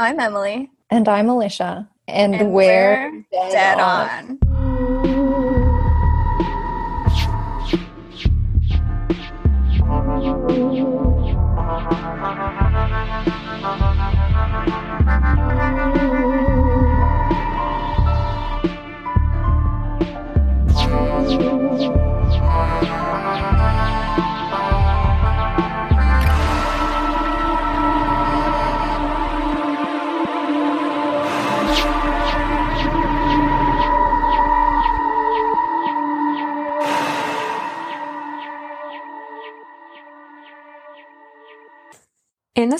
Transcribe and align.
I'm 0.00 0.18
Emily. 0.18 0.70
And 0.88 1.06
I'm 1.10 1.28
Alicia. 1.28 1.86
And, 2.08 2.34
And 2.34 2.52
we're, 2.54 3.12
we're 3.12 3.50
dead 3.52 3.78
on. 3.78 4.38
In 5.04 5.49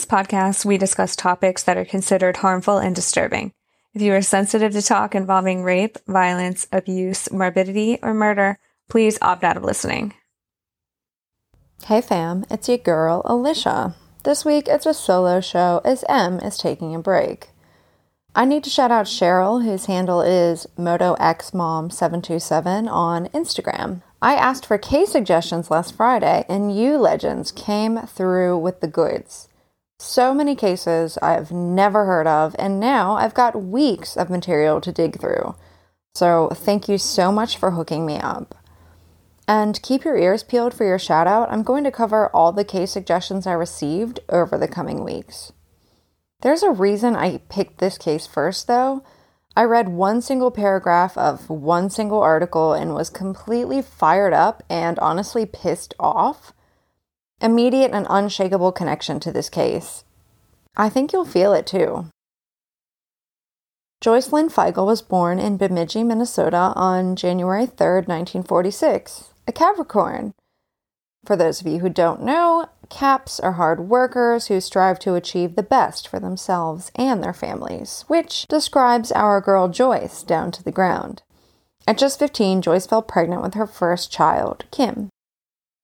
this 0.00 0.10
podcast, 0.10 0.64
we 0.64 0.78
discuss 0.78 1.14
topics 1.14 1.62
that 1.64 1.76
are 1.76 1.84
considered 1.84 2.38
harmful 2.38 2.78
and 2.78 2.96
disturbing. 2.96 3.52
If 3.92 4.00
you 4.00 4.14
are 4.14 4.22
sensitive 4.22 4.72
to 4.72 4.80
talk 4.80 5.14
involving 5.14 5.62
rape, 5.62 5.98
violence, 6.06 6.66
abuse, 6.72 7.30
morbidity, 7.30 7.98
or 8.02 8.14
murder, 8.14 8.58
please 8.88 9.18
opt 9.20 9.44
out 9.44 9.58
of 9.58 9.62
listening. 9.62 10.14
Hey 11.84 12.00
fam, 12.00 12.46
it's 12.50 12.66
your 12.66 12.78
girl, 12.78 13.20
Alicia. 13.26 13.94
This 14.24 14.42
week 14.42 14.68
it's 14.68 14.86
a 14.86 14.94
solo 14.94 15.42
show 15.42 15.82
as 15.84 16.02
M 16.08 16.38
is 16.38 16.56
taking 16.56 16.94
a 16.94 16.98
break. 16.98 17.50
I 18.34 18.46
need 18.46 18.64
to 18.64 18.70
shout 18.70 18.90
out 18.90 19.04
Cheryl, 19.04 19.64
whose 19.64 19.84
handle 19.84 20.22
is 20.22 20.66
MotoXMom727 20.78 22.90
on 22.90 23.28
Instagram. 23.28 24.00
I 24.22 24.34
asked 24.34 24.64
for 24.64 24.78
case 24.78 25.12
suggestions 25.12 25.70
last 25.70 25.94
Friday, 25.94 26.46
and 26.48 26.74
you 26.74 26.96
legends 26.96 27.52
came 27.52 27.98
through 28.06 28.56
with 28.56 28.80
the 28.80 28.88
goods. 28.88 29.49
So 30.00 30.32
many 30.32 30.56
cases 30.56 31.18
I've 31.20 31.52
never 31.52 32.06
heard 32.06 32.26
of, 32.26 32.56
and 32.58 32.80
now 32.80 33.16
I've 33.16 33.34
got 33.34 33.62
weeks 33.62 34.16
of 34.16 34.30
material 34.30 34.80
to 34.80 34.90
dig 34.90 35.20
through. 35.20 35.54
So 36.14 36.48
thank 36.54 36.88
you 36.88 36.96
so 36.96 37.30
much 37.30 37.58
for 37.58 37.72
hooking 37.72 38.06
me 38.06 38.16
up. 38.16 38.54
And 39.46 39.80
keep 39.82 40.02
your 40.02 40.16
ears 40.16 40.42
peeled 40.42 40.72
for 40.72 40.86
your 40.86 40.98
shout 40.98 41.26
out. 41.26 41.52
I'm 41.52 41.62
going 41.62 41.84
to 41.84 41.90
cover 41.90 42.28
all 42.28 42.50
the 42.50 42.64
case 42.64 42.90
suggestions 42.90 43.46
I 43.46 43.52
received 43.52 44.20
over 44.30 44.56
the 44.56 44.66
coming 44.66 45.04
weeks. 45.04 45.52
There's 46.40 46.62
a 46.62 46.70
reason 46.70 47.14
I 47.14 47.42
picked 47.50 47.76
this 47.76 47.98
case 47.98 48.26
first, 48.26 48.68
though. 48.68 49.04
I 49.54 49.64
read 49.64 49.90
one 49.90 50.22
single 50.22 50.50
paragraph 50.50 51.18
of 51.18 51.50
one 51.50 51.90
single 51.90 52.22
article 52.22 52.72
and 52.72 52.94
was 52.94 53.10
completely 53.10 53.82
fired 53.82 54.32
up 54.32 54.62
and 54.70 54.98
honestly 55.00 55.44
pissed 55.44 55.92
off. 56.00 56.54
Immediate 57.40 57.92
and 57.92 58.06
unshakable 58.10 58.72
connection 58.72 59.20
to 59.20 59.32
this 59.32 59.48
case. 59.48 60.04
I 60.76 60.88
think 60.88 61.12
you'll 61.12 61.24
feel 61.24 61.52
it 61.52 61.66
too. 61.66 62.06
Joyce 64.00 64.32
Lynn 64.32 64.48
Feigl 64.48 64.86
was 64.86 65.02
born 65.02 65.38
in 65.38 65.56
Bemidji, 65.56 66.02
Minnesota 66.02 66.72
on 66.74 67.16
January 67.16 67.66
3rd, 67.66 68.08
1946, 68.08 69.34
a 69.46 69.52
Capricorn. 69.52 70.32
For 71.24 71.36
those 71.36 71.60
of 71.60 71.66
you 71.66 71.80
who 71.80 71.90
don't 71.90 72.22
know, 72.22 72.68
Caps 72.90 73.38
are 73.38 73.52
hard 73.52 73.88
workers 73.88 74.48
who 74.48 74.60
strive 74.60 74.98
to 74.98 75.14
achieve 75.14 75.54
the 75.54 75.62
best 75.62 76.08
for 76.08 76.18
themselves 76.18 76.90
and 76.96 77.22
their 77.22 77.32
families, 77.32 78.04
which 78.08 78.46
describes 78.48 79.12
our 79.12 79.40
girl 79.40 79.68
Joyce 79.68 80.24
down 80.24 80.50
to 80.50 80.62
the 80.62 80.72
ground. 80.72 81.22
At 81.86 81.98
just 81.98 82.18
15, 82.18 82.62
Joyce 82.62 82.86
fell 82.86 83.00
pregnant 83.00 83.42
with 83.42 83.54
her 83.54 83.66
first 83.66 84.10
child, 84.10 84.64
Kim. 84.72 85.08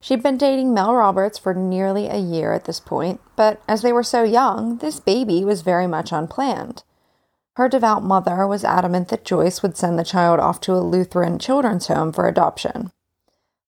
She'd 0.00 0.22
been 0.22 0.36
dating 0.36 0.72
Mel 0.72 0.94
Roberts 0.94 1.38
for 1.38 1.54
nearly 1.54 2.06
a 2.08 2.16
year 2.16 2.52
at 2.52 2.64
this 2.64 2.80
point, 2.80 3.20
but 3.34 3.60
as 3.66 3.82
they 3.82 3.92
were 3.92 4.02
so 4.02 4.22
young, 4.22 4.78
this 4.78 5.00
baby 5.00 5.44
was 5.44 5.62
very 5.62 5.86
much 5.86 6.12
unplanned. 6.12 6.84
Her 7.56 7.68
devout 7.68 8.02
mother 8.02 8.46
was 8.46 8.64
adamant 8.64 9.08
that 9.08 9.24
Joyce 9.24 9.62
would 9.62 9.76
send 9.76 9.98
the 9.98 10.04
child 10.04 10.38
off 10.38 10.60
to 10.60 10.74
a 10.74 10.80
Lutheran 10.80 11.38
children's 11.38 11.86
home 11.86 12.12
for 12.12 12.28
adoption. 12.28 12.92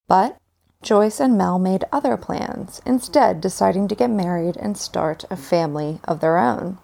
But 0.07 0.37
Joyce 0.83 1.19
and 1.21 1.37
Mel 1.37 1.59
made 1.59 1.85
other 1.91 2.17
plans, 2.17 2.81
instead, 2.85 3.41
deciding 3.41 3.89
to 3.89 3.95
get 3.95 4.11
married 4.11 4.57
and 4.59 4.77
start 4.77 5.25
a 5.31 5.37
family 5.37 6.01
of 6.05 6.21
their 6.21 6.39
own. 6.39 6.79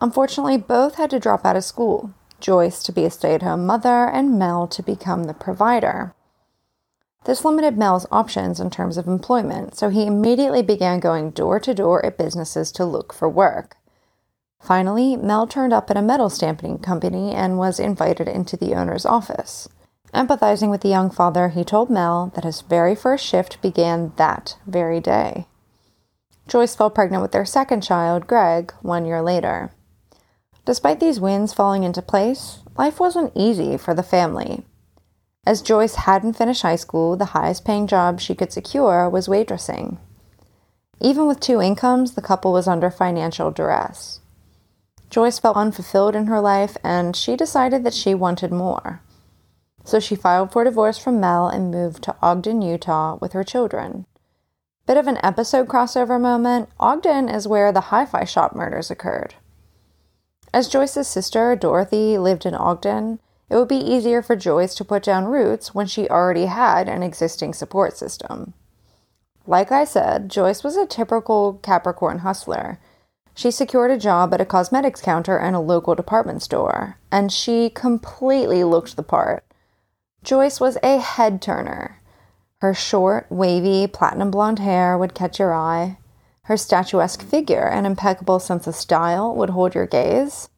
Unfortunately, 0.00 0.58
both 0.58 0.96
had 0.96 1.10
to 1.10 1.20
drop 1.20 1.46
out 1.46 1.56
of 1.56 1.64
school 1.64 2.12
Joyce 2.40 2.82
to 2.84 2.92
be 2.92 3.04
a 3.04 3.10
stay 3.10 3.34
at 3.34 3.42
home 3.42 3.66
mother, 3.66 4.04
and 4.04 4.38
Mel 4.38 4.66
to 4.68 4.82
become 4.82 5.24
the 5.24 5.34
provider. 5.34 6.14
This 7.24 7.44
limited 7.44 7.76
Mel's 7.76 8.06
options 8.10 8.60
in 8.60 8.70
terms 8.70 8.96
of 8.96 9.06
employment, 9.06 9.76
so 9.76 9.90
he 9.90 10.06
immediately 10.06 10.62
began 10.62 11.00
going 11.00 11.30
door 11.30 11.60
to 11.60 11.74
door 11.74 12.04
at 12.04 12.16
businesses 12.16 12.72
to 12.72 12.84
look 12.84 13.12
for 13.12 13.28
work. 13.28 13.76
Finally, 14.60 15.16
Mel 15.16 15.46
turned 15.46 15.72
up 15.72 15.90
at 15.90 15.96
a 15.96 16.02
metal 16.02 16.30
stamping 16.30 16.78
company 16.78 17.32
and 17.32 17.58
was 17.58 17.78
invited 17.78 18.28
into 18.28 18.56
the 18.56 18.74
owner's 18.74 19.06
office. 19.06 19.68
Empathizing 20.14 20.70
with 20.70 20.80
the 20.80 20.88
young 20.88 21.10
father, 21.10 21.50
he 21.50 21.64
told 21.64 21.90
Mel 21.90 22.32
that 22.34 22.44
his 22.44 22.62
very 22.62 22.94
first 22.94 23.24
shift 23.24 23.60
began 23.60 24.12
that 24.16 24.56
very 24.66 25.00
day. 25.00 25.46
Joyce 26.46 26.74
fell 26.74 26.88
pregnant 26.88 27.20
with 27.20 27.32
their 27.32 27.44
second 27.44 27.82
child, 27.82 28.26
Greg, 28.26 28.72
one 28.80 29.04
year 29.04 29.20
later. 29.20 29.70
Despite 30.64 30.98
these 30.98 31.20
wins 31.20 31.52
falling 31.52 31.84
into 31.84 32.00
place, 32.00 32.60
life 32.76 32.98
wasn't 32.98 33.32
easy 33.34 33.76
for 33.76 33.94
the 33.94 34.02
family. 34.02 34.64
As 35.48 35.62
Joyce 35.62 35.94
hadn't 35.94 36.34
finished 36.34 36.60
high 36.60 36.76
school, 36.76 37.16
the 37.16 37.32
highest 37.32 37.64
paying 37.64 37.86
job 37.86 38.20
she 38.20 38.34
could 38.34 38.52
secure 38.52 39.08
was 39.08 39.28
waitressing. 39.28 39.96
Even 41.00 41.26
with 41.26 41.40
two 41.40 41.58
incomes, 41.58 42.12
the 42.12 42.20
couple 42.20 42.52
was 42.52 42.68
under 42.68 42.90
financial 42.90 43.50
duress. 43.50 44.20
Joyce 45.08 45.38
felt 45.38 45.56
unfulfilled 45.56 46.14
in 46.14 46.26
her 46.26 46.42
life 46.42 46.76
and 46.84 47.16
she 47.16 47.34
decided 47.34 47.82
that 47.82 47.94
she 47.94 48.14
wanted 48.14 48.52
more. 48.52 49.00
So 49.84 49.98
she 49.98 50.14
filed 50.14 50.52
for 50.52 50.64
divorce 50.64 50.98
from 50.98 51.18
Mel 51.18 51.48
and 51.48 51.70
moved 51.70 52.02
to 52.02 52.16
Ogden, 52.20 52.60
Utah 52.60 53.16
with 53.18 53.32
her 53.32 53.42
children. 53.42 54.04
Bit 54.86 54.98
of 54.98 55.06
an 55.06 55.18
episode 55.22 55.66
crossover 55.66 56.20
moment, 56.20 56.68
Ogden 56.78 57.30
is 57.30 57.48
where 57.48 57.72
the 57.72 57.88
hi 57.88 58.04
fi 58.04 58.24
shop 58.24 58.54
murders 58.54 58.90
occurred. 58.90 59.36
As 60.52 60.68
Joyce's 60.68 61.08
sister, 61.08 61.56
Dorothy, 61.56 62.18
lived 62.18 62.44
in 62.44 62.54
Ogden, 62.54 63.18
it 63.50 63.56
would 63.56 63.68
be 63.68 63.76
easier 63.76 64.22
for 64.22 64.36
Joyce 64.36 64.74
to 64.74 64.84
put 64.84 65.02
down 65.02 65.26
roots 65.26 65.74
when 65.74 65.86
she 65.86 66.08
already 66.08 66.46
had 66.46 66.88
an 66.88 67.02
existing 67.02 67.54
support 67.54 67.96
system. 67.96 68.52
Like 69.46 69.72
I 69.72 69.84
said, 69.84 70.28
Joyce 70.28 70.62
was 70.62 70.76
a 70.76 70.86
typical 70.86 71.54
Capricorn 71.62 72.18
hustler. 72.18 72.78
She 73.34 73.50
secured 73.50 73.90
a 73.90 73.96
job 73.96 74.34
at 74.34 74.40
a 74.40 74.44
cosmetics 74.44 75.00
counter 75.00 75.38
in 75.38 75.54
a 75.54 75.60
local 75.60 75.94
department 75.94 76.42
store, 76.42 76.98
and 77.10 77.32
she 77.32 77.70
completely 77.70 78.64
looked 78.64 78.96
the 78.96 79.02
part. 79.02 79.44
Joyce 80.22 80.60
was 80.60 80.76
a 80.82 80.98
head 80.98 81.40
turner. 81.40 82.02
Her 82.60 82.74
short, 82.74 83.26
wavy, 83.30 83.86
platinum 83.86 84.30
blonde 84.30 84.58
hair 84.58 84.98
would 84.98 85.14
catch 85.14 85.38
your 85.38 85.54
eye. 85.54 85.96
Her 86.42 86.56
statuesque 86.56 87.22
figure 87.22 87.68
and 87.68 87.86
impeccable 87.86 88.40
sense 88.40 88.66
of 88.66 88.74
style 88.74 89.34
would 89.34 89.50
hold 89.50 89.74
your 89.74 89.86
gaze. 89.86 90.48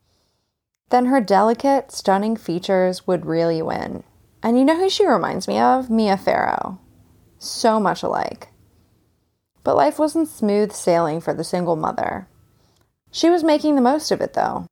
Then 0.90 1.06
her 1.06 1.20
delicate, 1.20 1.92
stunning 1.92 2.36
features 2.36 3.06
would 3.06 3.26
really 3.26 3.62
win. 3.62 4.02
And 4.42 4.58
you 4.58 4.64
know 4.64 4.76
who 4.76 4.90
she 4.90 5.06
reminds 5.06 5.46
me 5.46 5.58
of? 5.58 5.88
Mia 5.88 6.16
Farrow. 6.16 6.78
So 7.38 7.80
much 7.80 8.02
alike. 8.02 8.48
But 9.62 9.76
life 9.76 9.98
wasn't 9.98 10.28
smooth 10.28 10.72
sailing 10.72 11.20
for 11.20 11.32
the 11.32 11.44
single 11.44 11.76
mother. 11.76 12.26
She 13.12 13.30
was 13.30 13.44
making 13.44 13.74
the 13.74 13.82
most 13.82 14.10
of 14.10 14.20
it, 14.20 14.34
though. 14.34 14.66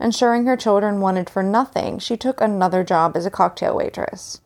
Ensuring 0.00 0.46
her 0.46 0.56
children 0.56 1.00
wanted 1.00 1.28
for 1.28 1.42
nothing, 1.42 1.98
she 1.98 2.16
took 2.16 2.40
another 2.40 2.84
job 2.84 3.16
as 3.16 3.26
a 3.26 3.30
cocktail 3.30 3.76
waitress. 3.76 4.40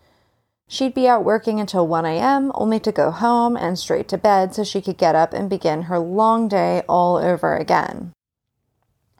She'd 0.66 0.94
be 0.94 1.06
out 1.06 1.24
working 1.24 1.60
until 1.60 1.86
1 1.86 2.06
a.m., 2.06 2.52
only 2.54 2.80
to 2.80 2.92
go 2.92 3.10
home 3.10 3.56
and 3.56 3.78
straight 3.78 4.08
to 4.08 4.16
bed 4.16 4.54
so 4.54 4.64
she 4.64 4.80
could 4.80 4.96
get 4.96 5.14
up 5.14 5.34
and 5.34 5.50
begin 5.50 5.82
her 5.82 5.98
long 5.98 6.48
day 6.48 6.82
all 6.88 7.16
over 7.16 7.56
again. 7.56 8.12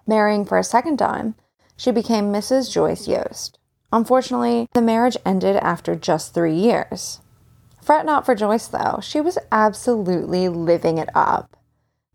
Marrying 0.06 0.47
for 0.47 0.56
a 0.56 0.65
second 0.65 0.97
time, 0.97 1.35
she 1.77 1.91
became 1.91 2.33
Mrs. 2.33 2.71
Joyce 2.71 3.09
Yost. 3.09 3.59
Unfortunately, 3.93 4.69
the 4.73 4.81
marriage 4.81 5.17
ended 5.25 5.57
after 5.57 5.95
just 5.95 6.33
three 6.33 6.55
years. 6.55 7.21
Fret 7.83 8.07
not 8.07 8.25
for 8.25 8.35
Joyce, 8.35 8.69
though, 8.69 9.01
she 9.03 9.21
was 9.21 9.39
absolutely 9.51 10.49
living 10.49 10.99
it 10.99 11.09
up. 11.15 11.57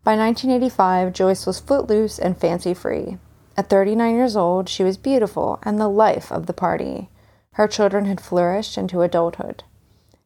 By 0.03 0.15
1985, 0.15 1.11
Joyce 1.13 1.45
was 1.45 1.59
footloose 1.59 2.17
and 2.17 2.37
fancy 2.37 2.73
free. 2.73 3.17
At 3.57 3.69
39 3.69 4.15
years 4.15 4.37
old, 4.37 4.69
she 4.69 4.83
was 4.83 4.97
beautiful 4.97 5.59
and 5.63 5.79
the 5.79 5.89
life 5.89 6.31
of 6.31 6.45
the 6.45 6.53
party. 6.53 7.09
Her 7.53 7.67
children 7.67 8.05
had 8.05 8.21
flourished 8.21 8.77
into 8.77 9.01
adulthood. 9.01 9.63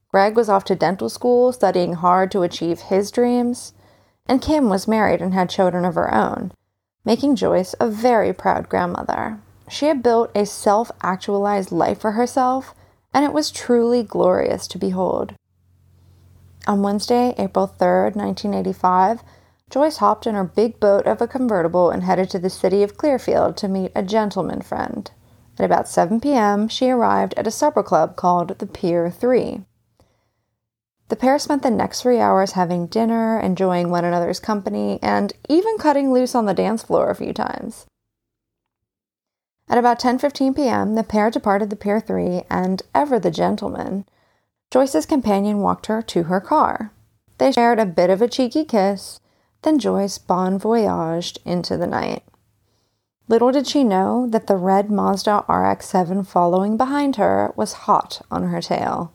Greg 0.10 0.36
was 0.36 0.50
off 0.50 0.66
to 0.66 0.76
dental 0.76 1.10
school, 1.10 1.54
studying 1.54 1.94
hard 1.94 2.30
to 2.32 2.44
achieve 2.44 2.82
his 2.82 3.10
dreams, 3.10 3.74
and 4.26 4.42
Kim 4.42 4.70
was 4.70 4.88
married 4.88 5.22
and 5.22 5.34
had 5.34 5.50
children 5.50 5.86
of 5.86 5.96
her 5.96 6.14
own. 6.14 6.52
Making 7.04 7.36
Joyce 7.36 7.76
a 7.80 7.90
very 7.90 8.34
proud 8.34 8.70
grandmother. 8.70 9.40
She 9.70 9.88
had 9.88 10.04
built 10.04 10.32
a 10.36 10.46
self 10.46 10.92
actualized 11.02 11.72
life 11.72 12.00
for 12.00 12.12
herself, 12.12 12.76
and 13.14 13.26
it 13.26 13.34
was 13.34 13.52
truly 13.52 14.04
glorious 14.04 14.68
to 14.68 14.78
behold. 14.78 15.34
On 16.68 16.84
Wednesday, 16.84 17.34
April 17.38 17.68
3rd, 17.68 18.16
1985, 18.16 19.24
Joyce 19.70 19.98
hopped 19.98 20.28
in 20.28 20.36
her 20.36 20.44
big 20.44 20.80
boat 20.80 21.08
of 21.08 21.22
a 21.22 21.28
convertible 21.28 21.90
and 21.90 22.04
headed 22.04 22.30
to 22.30 22.40
the 22.40 22.50
city 22.50 22.84
of 22.84 22.98
Clearfield 22.98 23.58
to 23.58 23.68
meet 23.68 23.92
a 23.96 24.04
gentleman 24.04 24.62
friend. 24.62 25.10
At 25.58 25.66
about 25.66 25.88
7 25.88 26.20
p.m., 26.20 26.68
she 26.68 26.90
arrived 26.90 27.34
at 27.36 27.48
a 27.48 27.52
supper 27.52 27.82
club 27.82 28.16
called 28.16 28.60
the 28.60 28.66
Pier 28.66 29.10
3. 29.10 29.64
The 31.12 31.18
pair 31.18 31.38
spent 31.40 31.62
the 31.62 31.70
next 31.70 32.02
three 32.02 32.22
hours 32.22 32.54
having 32.54 32.88
dinner, 32.88 33.38
enjoying 33.38 33.90
one 33.90 34.06
another's 34.06 34.40
company, 34.40 34.98
and 35.02 35.34
even 35.50 35.78
cutting 35.78 36.14
loose 36.14 36.34
on 36.34 36.46
the 36.46 36.54
dance 36.54 36.84
floor 36.84 37.10
a 37.10 37.16
few 37.16 37.34
times. 37.34 37.86
At 39.68 39.78
about 39.78 40.00
10:15 40.00 40.56
p.m., 40.56 40.96
the 40.96 41.04
pair 41.04 41.30
departed 41.30 41.70
the 41.70 41.76
Pier 41.76 42.00
3 42.00 42.44
and 42.50 42.82
ever 42.96 43.20
the 43.20 43.30
gentleman, 43.30 44.06
Joyce's 44.70 45.06
companion 45.06 45.60
walked 45.60 45.88
her 45.88 46.02
to 46.02 46.24
her 46.24 46.40
car. 46.40 46.94
They 47.40 47.52
shared 47.52 47.80
a 47.80 47.86
bit 47.86 48.10
of 48.10 48.22
a 48.22 48.30
cheeky 48.30 48.64
kiss, 48.64 49.20
then 49.64 49.80
Joyce 49.80 50.18
bon 50.18 50.58
voyaged 50.58 51.40
into 51.44 51.76
the 51.76 51.88
night. 51.88 52.24
Little 53.28 53.52
did 53.52 53.68
she 53.68 53.84
know 53.84 54.28
that 54.28 54.48
the 54.48 54.56
red 54.56 54.90
Mazda 54.90 55.44
RX 55.50 55.90
7 55.90 56.24
following 56.24 56.78
behind 56.78 57.18
her 57.18 57.52
was 57.58 57.84
hot 57.84 58.22
on 58.32 58.48
her 58.48 58.62
tail. 58.62 59.12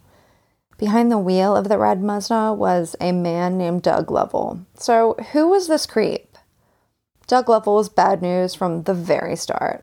Behind 0.78 1.10
the 1.10 1.18
wheel 1.18 1.56
of 1.56 1.68
the 1.68 1.78
red 1.78 2.02
Mazda 2.02 2.52
was 2.52 2.96
a 3.00 3.12
man 3.12 3.56
named 3.56 3.82
Doug 3.82 4.10
Lovell. 4.10 4.60
So, 4.74 5.14
who 5.32 5.48
was 5.48 5.68
this 5.68 5.86
creep? 5.86 6.36
Doug 7.26 7.48
Lovell 7.48 7.76
was 7.76 7.88
bad 7.88 8.20
news 8.20 8.54
from 8.54 8.82
the 8.82 8.94
very 8.94 9.36
start. 9.36 9.80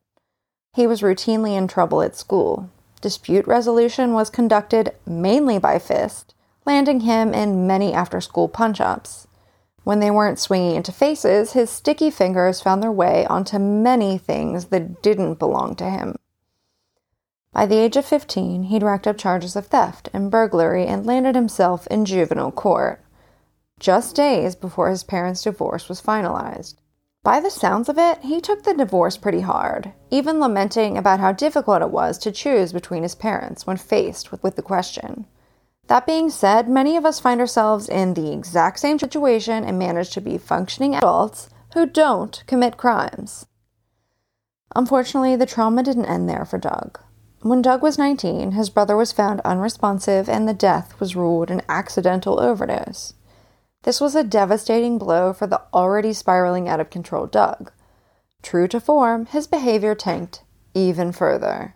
He 0.76 0.86
was 0.86 1.02
routinely 1.02 1.58
in 1.58 1.68
trouble 1.68 2.02
at 2.02 2.16
school. 2.16 2.70
Dispute 3.02 3.48
resolution 3.48 4.14
was 4.14 4.30
conducted 4.30 4.94
mainly 5.06 5.58
by 5.58 5.80
fist, 5.80 6.36
landing 6.66 7.02
him 7.02 7.34
in 7.34 7.68
many 7.68 7.92
after 7.92 8.22
school 8.22 8.48
punch 8.48 8.80
ups. 8.80 9.28
When 9.84 10.00
they 10.00 10.12
weren't 10.12 10.40
swinging 10.40 10.76
into 10.76 10.92
faces, 10.92 11.54
his 11.54 11.70
sticky 11.70 12.10
fingers 12.10 12.62
found 12.62 12.82
their 12.82 12.92
way 12.92 13.26
onto 13.26 13.60
many 13.60 14.18
things 14.18 14.66
that 14.66 15.02
didn't 15.02 15.40
belong 15.40 15.76
to 15.76 15.90
him. 15.90 16.16
By 17.54 17.68
the 17.68 17.78
age 17.78 17.96
of 17.96 18.06
15, 18.06 18.64
he'd 18.64 18.82
racked 18.82 19.06
up 19.06 19.18
charges 19.18 19.56
of 19.56 19.68
theft 19.68 20.10
and 20.12 20.32
burglary 20.32 20.88
and 20.88 21.06
landed 21.06 21.36
himself 21.36 21.86
in 21.88 22.04
juvenile 22.04 22.52
court, 22.52 23.00
just 23.80 24.16
days 24.16 24.56
before 24.56 24.90
his 24.90 25.04
parents' 25.04 25.44
divorce 25.44 25.88
was 25.88 26.02
finalized. 26.02 26.76
By 27.22 27.40
the 27.40 27.52
sounds 27.52 27.88
of 27.90 27.98
it, 28.00 28.20
he 28.22 28.42
took 28.42 28.64
the 28.64 28.74
divorce 28.74 29.18
pretty 29.18 29.42
hard, 29.42 29.94
even 30.10 30.40
lamenting 30.40 30.98
about 30.98 31.20
how 31.20 31.32
difficult 31.32 31.82
it 31.84 31.92
was 31.92 32.18
to 32.20 32.32
choose 32.32 32.74
between 32.74 33.04
his 33.04 33.16
parents 33.16 33.68
when 33.68 33.78
faced 33.78 34.32
with, 34.32 34.56
the 34.56 34.62
question. 34.62 35.28
That 35.88 36.08
being 36.08 36.30
said, 36.30 36.68
many 36.68 36.98
of 36.98 37.06
us 37.06 37.20
find 37.20 37.40
ourselves 37.40 37.88
in 37.88 38.14
the 38.14 38.34
exact 38.34 38.80
same 38.80 38.98
situation 38.98 39.64
and 39.64 39.78
manage 39.78 40.10
to 40.12 40.22
be 40.22 40.38
functioning 40.38 40.96
adults 40.96 41.50
who 41.74 41.86
don't 41.86 42.44
commit 42.48 42.78
crimes. 42.78 43.46
Unfortunately, 44.76 45.36
the 45.36 45.46
trauma 45.46 45.84
didn't 45.84 46.06
end 46.06 46.28
there 46.28 46.46
for 46.46 46.58
Doug. 46.58 47.00
When 47.44 47.62
Doug 47.62 47.82
was 47.82 47.98
19, 47.98 48.54
his 48.54 48.70
brother 48.70 48.96
was 48.96 49.12
found 49.12 49.42
unresponsive 49.42 50.30
and 50.30 50.48
the 50.48 50.54
death 50.54 50.98
was 51.02 51.14
ruled 51.14 51.52
an 51.52 51.62
accidental 51.68 52.40
overdose. 52.40 53.16
This 53.82 54.00
was 54.00 54.16
a 54.16 54.24
devastating 54.24 54.98
blow 54.98 55.34
for 55.34 55.46
the 55.46 55.62
already 55.74 56.14
spiraling 56.14 56.70
out 56.70 56.80
of 56.80 56.90
control 56.90 57.28
Doug. 57.28 57.74
True 58.42 58.70
to 58.70 58.80
form, 58.80 59.26
his 59.26 59.46
behavior 59.46 59.94
tanked 59.94 60.44
even 60.74 61.12
further. 61.12 61.76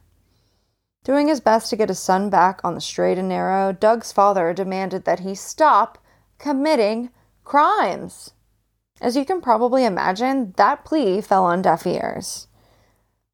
Doing 1.04 1.28
his 1.28 1.42
best 1.42 1.70
to 1.72 1.76
get 1.76 1.90
his 1.90 2.00
son 2.00 2.30
back 2.30 2.62
on 2.64 2.74
the 2.74 2.80
straight 2.80 3.18
and 3.18 3.28
narrow, 3.28 3.74
Doug's 3.74 4.14
father 4.14 4.54
demanded 4.54 5.04
that 5.04 5.20
he 5.20 5.36
stop 5.36 5.98
committing 6.38 7.10
crimes. 7.44 8.32
As 9.02 9.18
you 9.18 9.26
can 9.26 9.42
probably 9.42 9.84
imagine, 9.84 10.54
that 10.56 10.86
plea 10.86 11.20
fell 11.20 11.44
on 11.44 11.62
deaf 11.62 11.86
ears. 11.86 12.47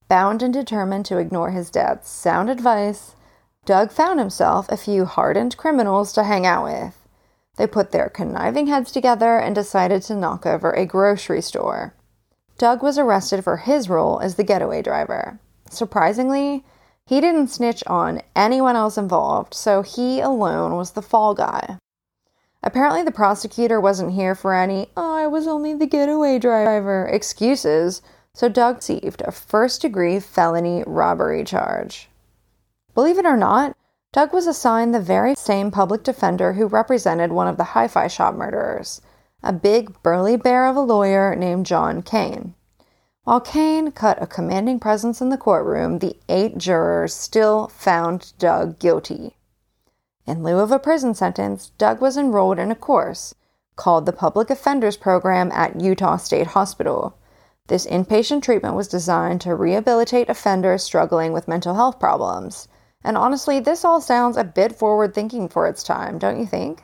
Bound 0.08 0.42
and 0.42 0.54
determined 0.54 1.06
to 1.08 1.18
ignore 1.18 1.52
his 1.52 1.70
dad's 1.70 2.08
sound 2.08 2.50
advice, 2.50 3.16
Doug 3.66 3.92
found 3.92 4.20
himself 4.20 4.68
a 4.70 4.78
few 4.78 5.06
hardened 5.06 5.56
criminals 5.58 6.12
to 6.14 6.24
hang 6.24 6.46
out 6.46 6.66
with. 6.66 7.08
They 7.56 7.68
put 7.68 7.92
their 7.92 8.10
conniving 8.10 8.68
heads 8.68 8.92
together 8.92 9.38
and 9.38 9.56
decided 9.56 10.02
to 10.04 10.16
knock 10.16 10.46
over 10.46 10.72
a 10.72 10.86
grocery 10.86 11.42
store. 11.42 11.94
Doug 12.58 12.84
was 12.84 12.98
arrested 12.98 13.44
for 13.44 13.58
his 13.58 13.90
role 13.90 14.20
as 14.20 14.36
the 14.36 14.44
getaway 14.44 14.82
driver. 14.82 15.40
Surprisingly, 15.70 16.66
he 17.06 17.20
didn't 17.22 17.48
snitch 17.48 17.84
on 17.88 18.22
anyone 18.36 18.76
else 18.76 18.98
involved, 18.98 19.54
so 19.54 19.82
he 19.82 20.20
alone 20.20 20.76
was 20.76 20.92
the 20.92 21.02
fall 21.02 21.34
guy. 21.34 21.78
Apparently, 22.64 23.04
the 23.04 23.12
prosecutor 23.12 23.80
wasn't 23.80 24.14
here 24.14 24.36
for 24.36 24.54
any, 24.54 24.88
oh, 24.96 25.14
I 25.14 25.28
was 25.28 25.48
only 25.48 25.74
the 25.74 25.86
getaway 25.86 26.40
driver 26.40 27.06
excuses, 27.08 28.02
so 28.34 28.50
Doug 28.50 28.78
received 28.78 29.22
a 29.22 29.32
first 29.32 29.82
degree 29.82 30.20
felony 30.20 30.84
robbery 30.88 31.44
charge. 31.44 32.10
Believe 32.94 33.18
it 33.18 33.26
or 33.26 33.38
not, 33.38 33.76
Doug 34.12 34.34
was 34.34 34.48
assigned 34.48 34.94
the 34.94 35.00
very 35.00 35.36
same 35.36 35.72
public 35.72 36.04
defender 36.04 36.54
who 36.54 36.68
represented 36.68 37.32
one 37.32 37.48
of 37.48 37.58
the 37.58 37.64
hi 37.64 37.88
fi 37.88 38.08
shop 38.08 38.36
murderers, 38.36 39.02
a 39.42 39.52
big 39.52 40.02
burly 40.04 40.36
bear 40.36 40.68
of 40.68 40.76
a 40.76 40.82
lawyer 40.82 41.36
named 41.36 41.66
John 41.66 42.02
Kane. 42.02 42.54
While 43.24 43.42
Kane 43.42 43.92
cut 43.92 44.22
a 44.22 44.28
commanding 44.28 44.80
presence 44.80 45.22
in 45.22 45.30
the 45.30 45.38
courtroom, 45.38 46.00
the 46.00 46.18
eight 46.28 46.58
jurors 46.58 47.14
still 47.14 47.70
found 47.70 48.34
Doug 48.38 48.80
guilty. 48.80 49.38
In 50.26 50.44
lieu 50.44 50.60
of 50.60 50.72
a 50.72 50.80
prison 50.80 51.14
sentence, 51.14 51.72
Doug 51.78 52.02
was 52.02 52.18
enrolled 52.18 52.60
in 52.60 52.72
a 52.72 52.76
course 52.76 53.34
called 53.76 54.06
the 54.06 54.14
Public 54.14 54.50
Offenders 54.50 54.98
Program 54.98 55.52
at 55.52 55.82
Utah 55.82 56.18
State 56.18 56.48
Hospital. 56.48 57.18
This 57.68 57.86
inpatient 57.86 58.42
treatment 58.42 58.76
was 58.76 58.88
designed 58.88 59.42
to 59.42 59.56
rehabilitate 59.56 60.30
offenders 60.30 60.84
struggling 60.84 61.32
with 61.32 61.48
mental 61.48 61.76
health 61.76 62.00
problems. 62.00 62.68
And 63.04 63.18
honestly, 63.18 63.60
this 63.60 63.86
all 63.86 64.02
sounds 64.02 64.36
a 64.36 64.44
bit 64.44 64.76
forward 64.76 65.14
thinking 65.14 65.48
for 65.48 65.68
its 65.68 65.82
time, 65.82 66.18
don't 66.20 66.40
you 66.40 66.46
think? 66.46 66.84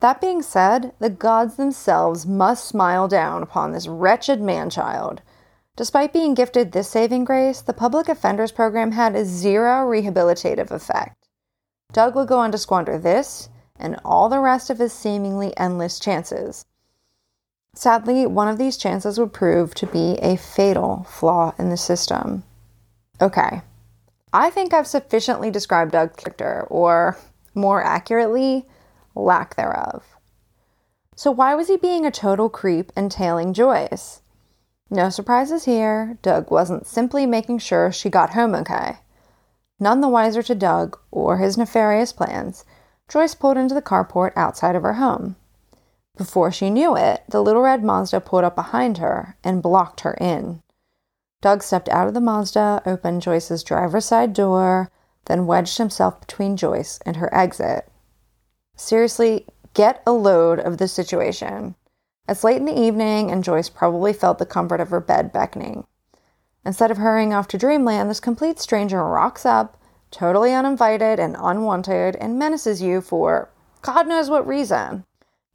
That 0.00 0.20
being 0.20 0.42
said, 0.42 0.92
the 1.00 1.10
gods 1.10 1.56
themselves 1.56 2.24
must 2.24 2.66
smile 2.66 3.08
down 3.08 3.42
upon 3.42 3.72
this 3.72 3.88
wretched 3.88 4.40
man 4.40 4.70
child. 4.70 5.22
Despite 5.74 6.12
being 6.12 6.34
gifted 6.34 6.70
this 6.70 6.88
saving 6.88 7.24
grace, 7.24 7.60
the 7.60 7.72
public 7.72 8.08
offenders 8.08 8.52
program 8.52 8.92
had 8.92 9.16
a 9.16 9.24
zero 9.24 9.84
rehabilitative 9.86 10.70
effect. 10.70 11.28
Doug 11.92 12.14
would 12.14 12.28
go 12.28 12.38
on 12.38 12.52
to 12.52 12.58
squander 12.58 12.96
this 12.96 13.48
and 13.76 13.98
all 14.04 14.28
the 14.28 14.40
rest 14.40 14.70
of 14.70 14.78
his 14.78 14.92
seemingly 14.92 15.56
endless 15.56 15.98
chances. 15.98 16.64
Sadly, 17.78 18.26
one 18.26 18.48
of 18.48 18.58
these 18.58 18.76
chances 18.76 19.20
would 19.20 19.32
prove 19.32 19.72
to 19.76 19.86
be 19.86 20.18
a 20.20 20.34
fatal 20.34 21.06
flaw 21.08 21.54
in 21.60 21.70
the 21.70 21.76
system. 21.76 22.42
Okay, 23.20 23.62
I 24.32 24.50
think 24.50 24.74
I've 24.74 24.88
sufficiently 24.88 25.52
described 25.52 25.92
Doug's 25.92 26.16
character, 26.16 26.66
or 26.70 27.16
more 27.54 27.80
accurately, 27.84 28.66
lack 29.14 29.54
thereof. 29.54 30.02
So, 31.14 31.30
why 31.30 31.54
was 31.54 31.68
he 31.68 31.76
being 31.76 32.04
a 32.04 32.10
total 32.10 32.48
creep 32.48 32.90
and 32.96 33.12
tailing 33.12 33.52
Joyce? 33.52 34.22
No 34.90 35.08
surprises 35.08 35.64
here, 35.64 36.18
Doug 36.20 36.50
wasn't 36.50 36.84
simply 36.84 37.26
making 37.26 37.60
sure 37.60 37.92
she 37.92 38.10
got 38.10 38.30
home 38.30 38.56
okay. 38.56 38.96
None 39.78 40.00
the 40.00 40.08
wiser 40.08 40.42
to 40.42 40.54
Doug 40.56 40.98
or 41.12 41.36
his 41.36 41.56
nefarious 41.56 42.12
plans, 42.12 42.64
Joyce 43.06 43.36
pulled 43.36 43.56
into 43.56 43.76
the 43.76 43.80
carport 43.80 44.32
outside 44.34 44.74
of 44.74 44.82
her 44.82 44.94
home. 44.94 45.36
Before 46.18 46.50
she 46.50 46.68
knew 46.68 46.96
it, 46.96 47.22
the 47.28 47.40
little 47.40 47.62
red 47.62 47.84
Mazda 47.84 48.20
pulled 48.20 48.42
up 48.42 48.56
behind 48.56 48.98
her 48.98 49.36
and 49.44 49.62
blocked 49.62 50.00
her 50.00 50.14
in. 50.14 50.62
Doug 51.40 51.62
stepped 51.62 51.88
out 51.90 52.08
of 52.08 52.14
the 52.14 52.20
Mazda, 52.20 52.82
opened 52.84 53.22
Joyce's 53.22 53.62
driver's 53.62 54.06
side 54.06 54.32
door, 54.32 54.90
then 55.26 55.46
wedged 55.46 55.78
himself 55.78 56.20
between 56.20 56.56
Joyce 56.56 56.98
and 57.06 57.16
her 57.16 57.32
exit. 57.32 57.88
Seriously, 58.74 59.46
get 59.74 60.02
a 60.04 60.10
load 60.10 60.58
of 60.58 60.78
the 60.78 60.88
situation. 60.88 61.76
It's 62.28 62.42
late 62.42 62.56
in 62.56 62.64
the 62.64 62.78
evening, 62.78 63.30
and 63.30 63.44
Joyce 63.44 63.68
probably 63.68 64.12
felt 64.12 64.38
the 64.38 64.44
comfort 64.44 64.80
of 64.80 64.90
her 64.90 65.00
bed 65.00 65.32
beckoning. 65.32 65.86
Instead 66.66 66.90
of 66.90 66.98
hurrying 66.98 67.32
off 67.32 67.46
to 67.48 67.58
dreamland, 67.58 68.10
this 68.10 68.18
complete 68.18 68.58
stranger 68.58 69.04
rocks 69.04 69.46
up, 69.46 69.80
totally 70.10 70.52
uninvited 70.52 71.20
and 71.20 71.36
unwanted, 71.38 72.16
and 72.16 72.40
menaces 72.40 72.82
you 72.82 73.00
for 73.00 73.50
God 73.82 74.08
knows 74.08 74.28
what 74.28 74.44
reason. 74.44 75.04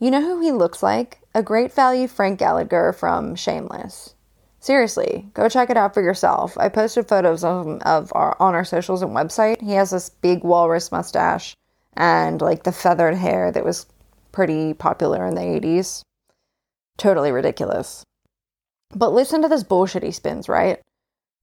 You 0.04 0.12
know 0.12 0.20
who 0.20 0.42
he 0.42 0.52
looks 0.52 0.84
like? 0.84 1.22
A 1.34 1.42
great 1.42 1.72
value 1.72 2.10
Frank 2.10 2.38
Gallagher 2.38 2.92
from 2.92 3.36
Shameless. 3.36 4.16
Seriously, 4.60 5.30
go 5.34 5.48
check 5.48 5.70
it 5.70 5.78
out 5.78 5.94
for 5.94 6.04
yourself. 6.04 6.58
I 6.58 6.68
posted 6.68 7.08
photos 7.08 7.46
of 7.46 7.66
him 7.66 7.82
of 7.86 8.12
our, 8.14 8.36
on 8.38 8.54
our 8.54 8.66
socials 8.66 9.02
and 9.02 9.16
website. 9.16 9.62
He 9.62 9.72
has 9.76 9.92
this 9.92 10.10
big 10.10 10.44
walrus 10.44 10.92
mustache 10.92 11.56
and 11.96 12.42
like 12.42 12.64
the 12.64 12.74
feathered 12.74 13.16
hair 13.16 13.50
that 13.54 13.64
was 13.64 13.86
pretty 14.34 14.74
popular 14.74 15.26
in 15.26 15.36
the 15.36 15.42
80s. 15.42 16.02
Totally 16.98 17.32
ridiculous. 17.32 18.04
But 18.94 19.14
listen 19.14 19.42
to 19.42 19.48
this 19.48 19.64
bullshit 19.64 20.04
he 20.04 20.12
spins, 20.12 20.50
right? 20.50 20.82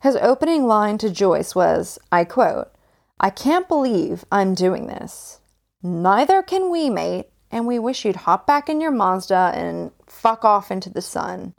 His 0.03 0.17
opening 0.17 0.67
line 0.67 0.99
to 0.99 1.09
Joyce 1.09 1.55
was, 1.55 1.99
I 2.13 2.25
quote, 2.25 2.71
I 3.19 3.31
can't 3.31 3.69
believe 3.69 4.27
I'm 4.31 4.55
doing 4.55 4.87
this. 4.87 5.41
Neither 5.83 6.43
can 6.43 6.71
we, 6.71 6.91
mate, 6.91 7.31
and 7.51 7.67
we 7.67 7.79
wish 7.79 8.05
you'd 8.05 8.17
hop 8.17 8.47
back 8.47 8.69
in 8.69 8.81
your 8.81 8.91
Mazda 8.91 9.53
and 9.55 9.91
fuck 10.07 10.45
off 10.45 10.71
into 10.71 10.91
the 10.91 11.03
sun. 11.03 11.55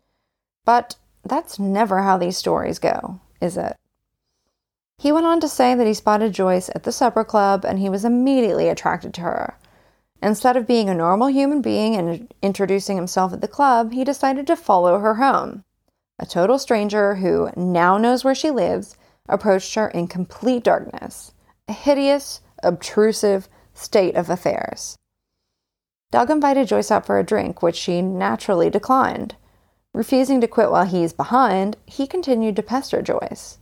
But 0.65 0.95
that's 1.23 1.59
never 1.59 2.01
how 2.01 2.17
these 2.17 2.37
stories 2.37 2.79
go, 2.79 3.19
is 3.41 3.57
it? 3.57 3.75
He 4.97 5.11
went 5.11 5.25
on 5.25 5.39
to 5.39 5.49
say 5.49 5.73
that 5.73 5.87
he 5.87 5.93
spotted 5.93 6.33
Joyce 6.33 6.69
at 6.75 6.83
the 6.83 6.91
supper 6.91 7.23
club 7.23 7.65
and 7.65 7.79
he 7.79 7.89
was 7.89 8.05
immediately 8.05 8.69
attracted 8.69 9.13
to 9.15 9.21
her. 9.21 9.57
Instead 10.21 10.55
of 10.55 10.67
being 10.67 10.89
a 10.89 10.93
normal 10.93 11.27
human 11.27 11.61
being 11.61 11.95
and 11.95 12.31
introducing 12.43 12.97
himself 12.97 13.33
at 13.33 13.41
the 13.41 13.47
club, 13.47 13.91
he 13.91 14.03
decided 14.03 14.45
to 14.45 14.55
follow 14.55 14.99
her 14.99 15.15
home. 15.15 15.63
A 16.19 16.25
total 16.27 16.59
stranger 16.59 17.15
who 17.15 17.49
now 17.55 17.97
knows 17.97 18.23
where 18.23 18.35
she 18.35 18.51
lives 18.51 18.95
approached 19.27 19.73
her 19.73 19.87
in 19.87 20.07
complete 20.07 20.63
darkness. 20.63 21.33
A 21.67 21.73
hideous, 21.73 22.41
obtrusive 22.61 23.49
state 23.73 24.15
of 24.15 24.29
affairs. 24.29 24.97
Doug 26.11 26.29
invited 26.29 26.67
Joyce 26.67 26.91
out 26.91 27.05
for 27.05 27.17
a 27.17 27.23
drink, 27.23 27.63
which 27.63 27.77
she 27.77 28.01
naturally 28.01 28.69
declined. 28.69 29.35
Refusing 29.93 30.41
to 30.41 30.47
quit 30.47 30.69
while 30.69 30.85
he's 30.85 31.13
behind, 31.13 31.77
he 31.85 32.05
continued 32.05 32.55
to 32.57 32.63
pester 32.63 33.01
Joyce. 33.01 33.57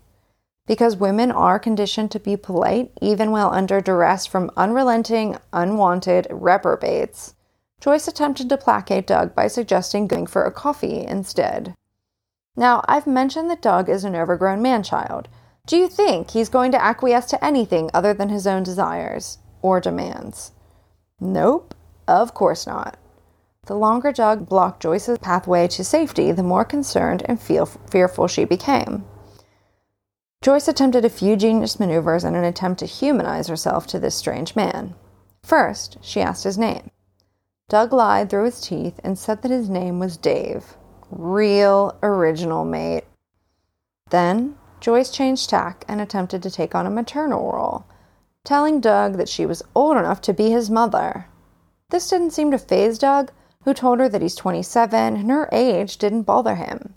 Because 0.65 0.95
women 0.97 1.31
are 1.31 1.57
conditioned 1.57 2.11
to 2.11 2.19
be 2.19 2.35
polite 2.35 2.91
even 3.01 3.31
while 3.31 3.51
under 3.51 3.81
duress 3.81 4.25
from 4.25 4.51
unrelenting, 4.57 5.37
unwanted 5.53 6.27
reprobates, 6.29 7.35
Joyce 7.79 8.07
attempted 8.07 8.49
to 8.49 8.57
placate 8.57 9.07
Doug 9.07 9.33
by 9.33 9.47
suggesting 9.47 10.07
going 10.07 10.27
for 10.27 10.43
a 10.43 10.51
coffee 10.51 11.05
instead. 11.05 11.73
Now, 12.55 12.83
I've 12.87 13.07
mentioned 13.07 13.49
that 13.49 13.61
Doug 13.61 13.89
is 13.89 14.03
an 14.03 14.15
overgrown 14.15 14.61
man 14.61 14.83
child. 14.83 15.29
Do 15.65 15.77
you 15.77 15.87
think 15.87 16.31
he's 16.31 16.49
going 16.49 16.71
to 16.73 16.83
acquiesce 16.83 17.27
to 17.27 17.43
anything 17.43 17.89
other 17.93 18.13
than 18.13 18.29
his 18.29 18.45
own 18.45 18.63
desires 18.63 19.37
or 19.61 19.79
demands? 19.79 20.51
Nope, 21.19 21.73
of 22.09 22.33
course 22.33 22.65
not. 22.65 22.97
The 23.67 23.75
longer 23.75 24.11
Doug 24.11 24.49
blocked 24.49 24.81
Joyce's 24.81 25.19
pathway 25.19 25.67
to 25.67 25.83
safety, 25.83 26.31
the 26.31 26.43
more 26.43 26.65
concerned 26.65 27.21
and 27.25 27.39
feel- 27.39 27.67
fearful 27.67 28.27
she 28.27 28.43
became. 28.43 29.05
Joyce 30.41 30.67
attempted 30.67 31.05
a 31.05 31.09
few 31.09 31.35
genius 31.35 31.79
maneuvers 31.79 32.23
in 32.23 32.33
an 32.33 32.43
attempt 32.43 32.79
to 32.79 32.85
humanize 32.85 33.47
herself 33.47 33.85
to 33.87 33.99
this 33.99 34.15
strange 34.15 34.55
man. 34.55 34.95
First, 35.43 35.97
she 36.01 36.21
asked 36.21 36.45
his 36.45 36.57
name. 36.57 36.89
Doug 37.67 37.93
lied 37.93 38.29
through 38.29 38.45
his 38.45 38.59
teeth 38.59 38.99
and 39.03 39.19
said 39.19 39.43
that 39.43 39.51
his 39.51 39.69
name 39.69 39.99
was 39.99 40.17
Dave. 40.17 40.75
Real 41.11 41.97
original, 42.01 42.65
mate. 42.65 43.03
Then, 44.09 44.55
Joyce 44.79 45.11
changed 45.11 45.49
tack 45.49 45.85
and 45.87 46.01
attempted 46.01 46.41
to 46.43 46.49
take 46.49 46.73
on 46.73 46.87
a 46.87 46.89
maternal 46.89 47.51
role, 47.51 47.85
telling 48.43 48.79
Doug 48.79 49.17
that 49.17 49.29
she 49.29 49.45
was 49.45 49.61
old 49.75 49.97
enough 49.97 50.21
to 50.21 50.33
be 50.33 50.49
his 50.49 50.69
mother. 50.69 51.27
This 51.89 52.09
didn't 52.09 52.31
seem 52.31 52.51
to 52.51 52.57
phase 52.57 52.97
Doug, 52.99 53.31
who 53.63 53.73
told 53.73 53.99
her 53.99 54.09
that 54.09 54.21
he's 54.21 54.35
27 54.35 55.15
and 55.15 55.31
her 55.31 55.49
age 55.51 55.97
didn't 55.97 56.23
bother 56.23 56.55
him. 56.55 56.95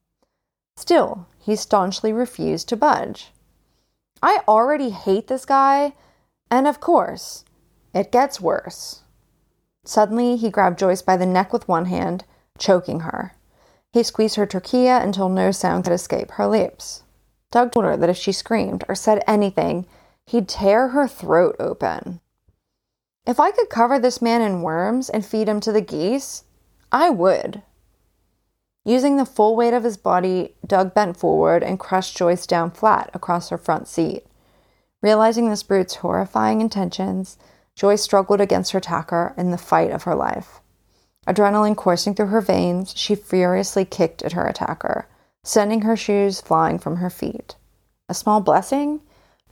Still, 0.76 1.26
he 1.38 1.56
staunchly 1.56 2.12
refused 2.12 2.68
to 2.68 2.76
budge. 2.76 3.32
I 4.22 4.40
already 4.46 4.90
hate 4.90 5.26
this 5.26 5.44
guy, 5.44 5.94
and 6.50 6.66
of 6.68 6.80
course, 6.80 7.44
it 7.92 8.12
gets 8.12 8.40
worse. 8.40 9.02
Suddenly, 9.84 10.36
he 10.36 10.50
grabbed 10.50 10.78
Joyce 10.78 11.02
by 11.02 11.16
the 11.16 11.26
neck 11.26 11.52
with 11.52 11.68
one 11.68 11.86
hand, 11.86 12.24
choking 12.58 13.00
her. 13.00 13.32
He 13.92 14.02
squeezed 14.02 14.36
her 14.36 14.46
trachea 14.46 15.02
until 15.02 15.28
no 15.28 15.50
sound 15.50 15.84
could 15.84 15.92
escape 15.92 16.32
her 16.32 16.46
lips. 16.46 17.02
Doug 17.50 17.72
told 17.72 17.84
her 17.84 17.96
that 17.96 18.08
if 18.08 18.16
she 18.16 18.32
screamed 18.32 18.84
or 18.88 18.94
said 18.94 19.22
anything, 19.26 19.86
he'd 20.26 20.48
tear 20.48 20.88
her 20.88 21.06
throat 21.06 21.56
open. 21.58 22.20
If 23.26 23.38
I 23.38 23.52
could 23.52 23.70
cover 23.70 23.98
this 23.98 24.20
man 24.20 24.42
in 24.42 24.62
worms 24.62 25.08
and 25.08 25.24
feed 25.24 25.48
him 25.48 25.60
to 25.60 25.72
the 25.72 25.80
geese, 25.80 26.44
I 26.90 27.08
would. 27.10 27.62
Using 28.84 29.16
the 29.16 29.24
full 29.24 29.54
weight 29.54 29.74
of 29.74 29.84
his 29.84 29.96
body, 29.96 30.56
Doug 30.66 30.92
bent 30.92 31.16
forward 31.16 31.62
and 31.62 31.78
crushed 31.78 32.16
Joyce 32.16 32.46
down 32.46 32.72
flat 32.72 33.10
across 33.14 33.50
her 33.50 33.58
front 33.58 33.86
seat. 33.86 34.26
Realizing 35.02 35.48
this 35.48 35.62
brute's 35.62 35.96
horrifying 35.96 36.60
intentions, 36.60 37.38
Joyce 37.76 38.02
struggled 38.02 38.40
against 38.40 38.72
her 38.72 38.78
attacker 38.78 39.34
in 39.36 39.52
the 39.52 39.58
fight 39.58 39.92
of 39.92 40.02
her 40.02 40.16
life. 40.16 40.60
Adrenaline 41.26 41.76
coursing 41.76 42.14
through 42.14 42.26
her 42.26 42.40
veins, 42.40 42.92
she 42.96 43.14
furiously 43.14 43.84
kicked 43.84 44.22
at 44.22 44.32
her 44.32 44.46
attacker, 44.46 45.06
sending 45.44 45.82
her 45.82 45.96
shoes 45.96 46.40
flying 46.40 46.78
from 46.78 46.96
her 46.96 47.10
feet. 47.10 47.54
A 48.08 48.14
small 48.14 48.40
blessing? 48.40 49.00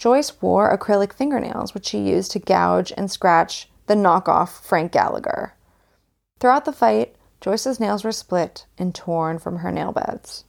Joyce 0.01 0.41
wore 0.41 0.75
acrylic 0.75 1.13
fingernails, 1.13 1.75
which 1.75 1.85
she 1.85 1.99
used 1.99 2.33
to 2.33 2.39
gouge 2.39 2.91
and 2.97 3.11
scratch 3.11 3.69
the 3.87 3.95
knockoff 3.95 4.63
Frank 4.63 4.93
Gallagher. 4.93 5.53
Throughout 6.39 6.65
the 6.65 6.73
fight, 6.73 7.17
Joyce's 7.43 7.79
nails 7.79 8.03
were 8.03 8.11
split 8.11 8.65
and 8.79 8.95
torn 8.95 9.39
from 9.39 9.57
her 9.57 9.71
nail 9.71 9.93
beds. 9.93 10.45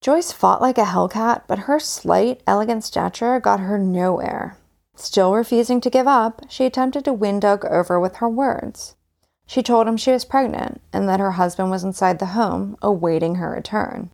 Joyce 0.00 0.32
fought 0.32 0.60
like 0.60 0.76
a 0.76 0.84
hellcat, 0.84 1.42
but 1.46 1.60
her 1.60 1.78
slight, 1.78 2.42
elegant 2.48 2.82
stature 2.82 3.38
got 3.38 3.60
her 3.60 3.78
nowhere. 3.78 4.58
Still 4.96 5.34
refusing 5.34 5.80
to 5.82 5.90
give 5.90 6.08
up, 6.08 6.42
she 6.48 6.66
attempted 6.66 7.04
to 7.04 7.12
win 7.12 7.38
Doug 7.38 7.64
over 7.64 8.00
with 8.00 8.16
her 8.16 8.28
words. 8.28 8.96
She 9.46 9.62
told 9.62 9.86
him 9.86 9.96
she 9.96 10.10
was 10.10 10.24
pregnant 10.24 10.80
and 10.92 11.08
that 11.08 11.20
her 11.20 11.32
husband 11.32 11.70
was 11.70 11.84
inside 11.84 12.18
the 12.18 12.34
home, 12.34 12.76
awaiting 12.82 13.36
her 13.36 13.50
return. 13.52 14.10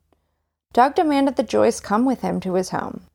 Doug 0.75 0.95
demanded 0.95 1.37
that 1.37 1.49
Joyce 1.49 1.81
come 1.81 2.05
with 2.05 2.21
him 2.21 2.41
to 2.41 2.55
his 2.55 2.71
home. 2.71 3.07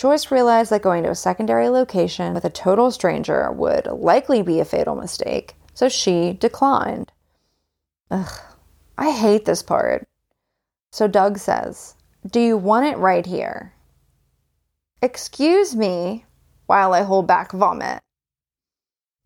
Joyce 0.00 0.30
realized 0.30 0.70
that 0.70 0.80
going 0.80 1.02
to 1.02 1.10
a 1.10 1.14
secondary 1.14 1.68
location 1.68 2.32
with 2.32 2.46
a 2.46 2.48
total 2.48 2.90
stranger 2.90 3.52
would 3.52 3.84
likely 3.84 4.40
be 4.40 4.58
a 4.58 4.64
fatal 4.64 4.96
mistake, 4.96 5.56
so 5.74 5.90
she 5.90 6.32
declined. 6.32 7.12
Ugh, 8.10 8.32
I 8.96 9.10
hate 9.10 9.44
this 9.44 9.62
part. 9.62 10.08
So 10.90 11.06
Doug 11.06 11.36
says, 11.36 11.96
Do 12.26 12.40
you 12.40 12.56
want 12.56 12.86
it 12.86 12.96
right 12.96 13.26
here? 13.26 13.74
Excuse 15.02 15.76
me 15.76 16.24
while 16.64 16.94
I 16.94 17.02
hold 17.02 17.26
back 17.26 17.52
vomit. 17.52 18.00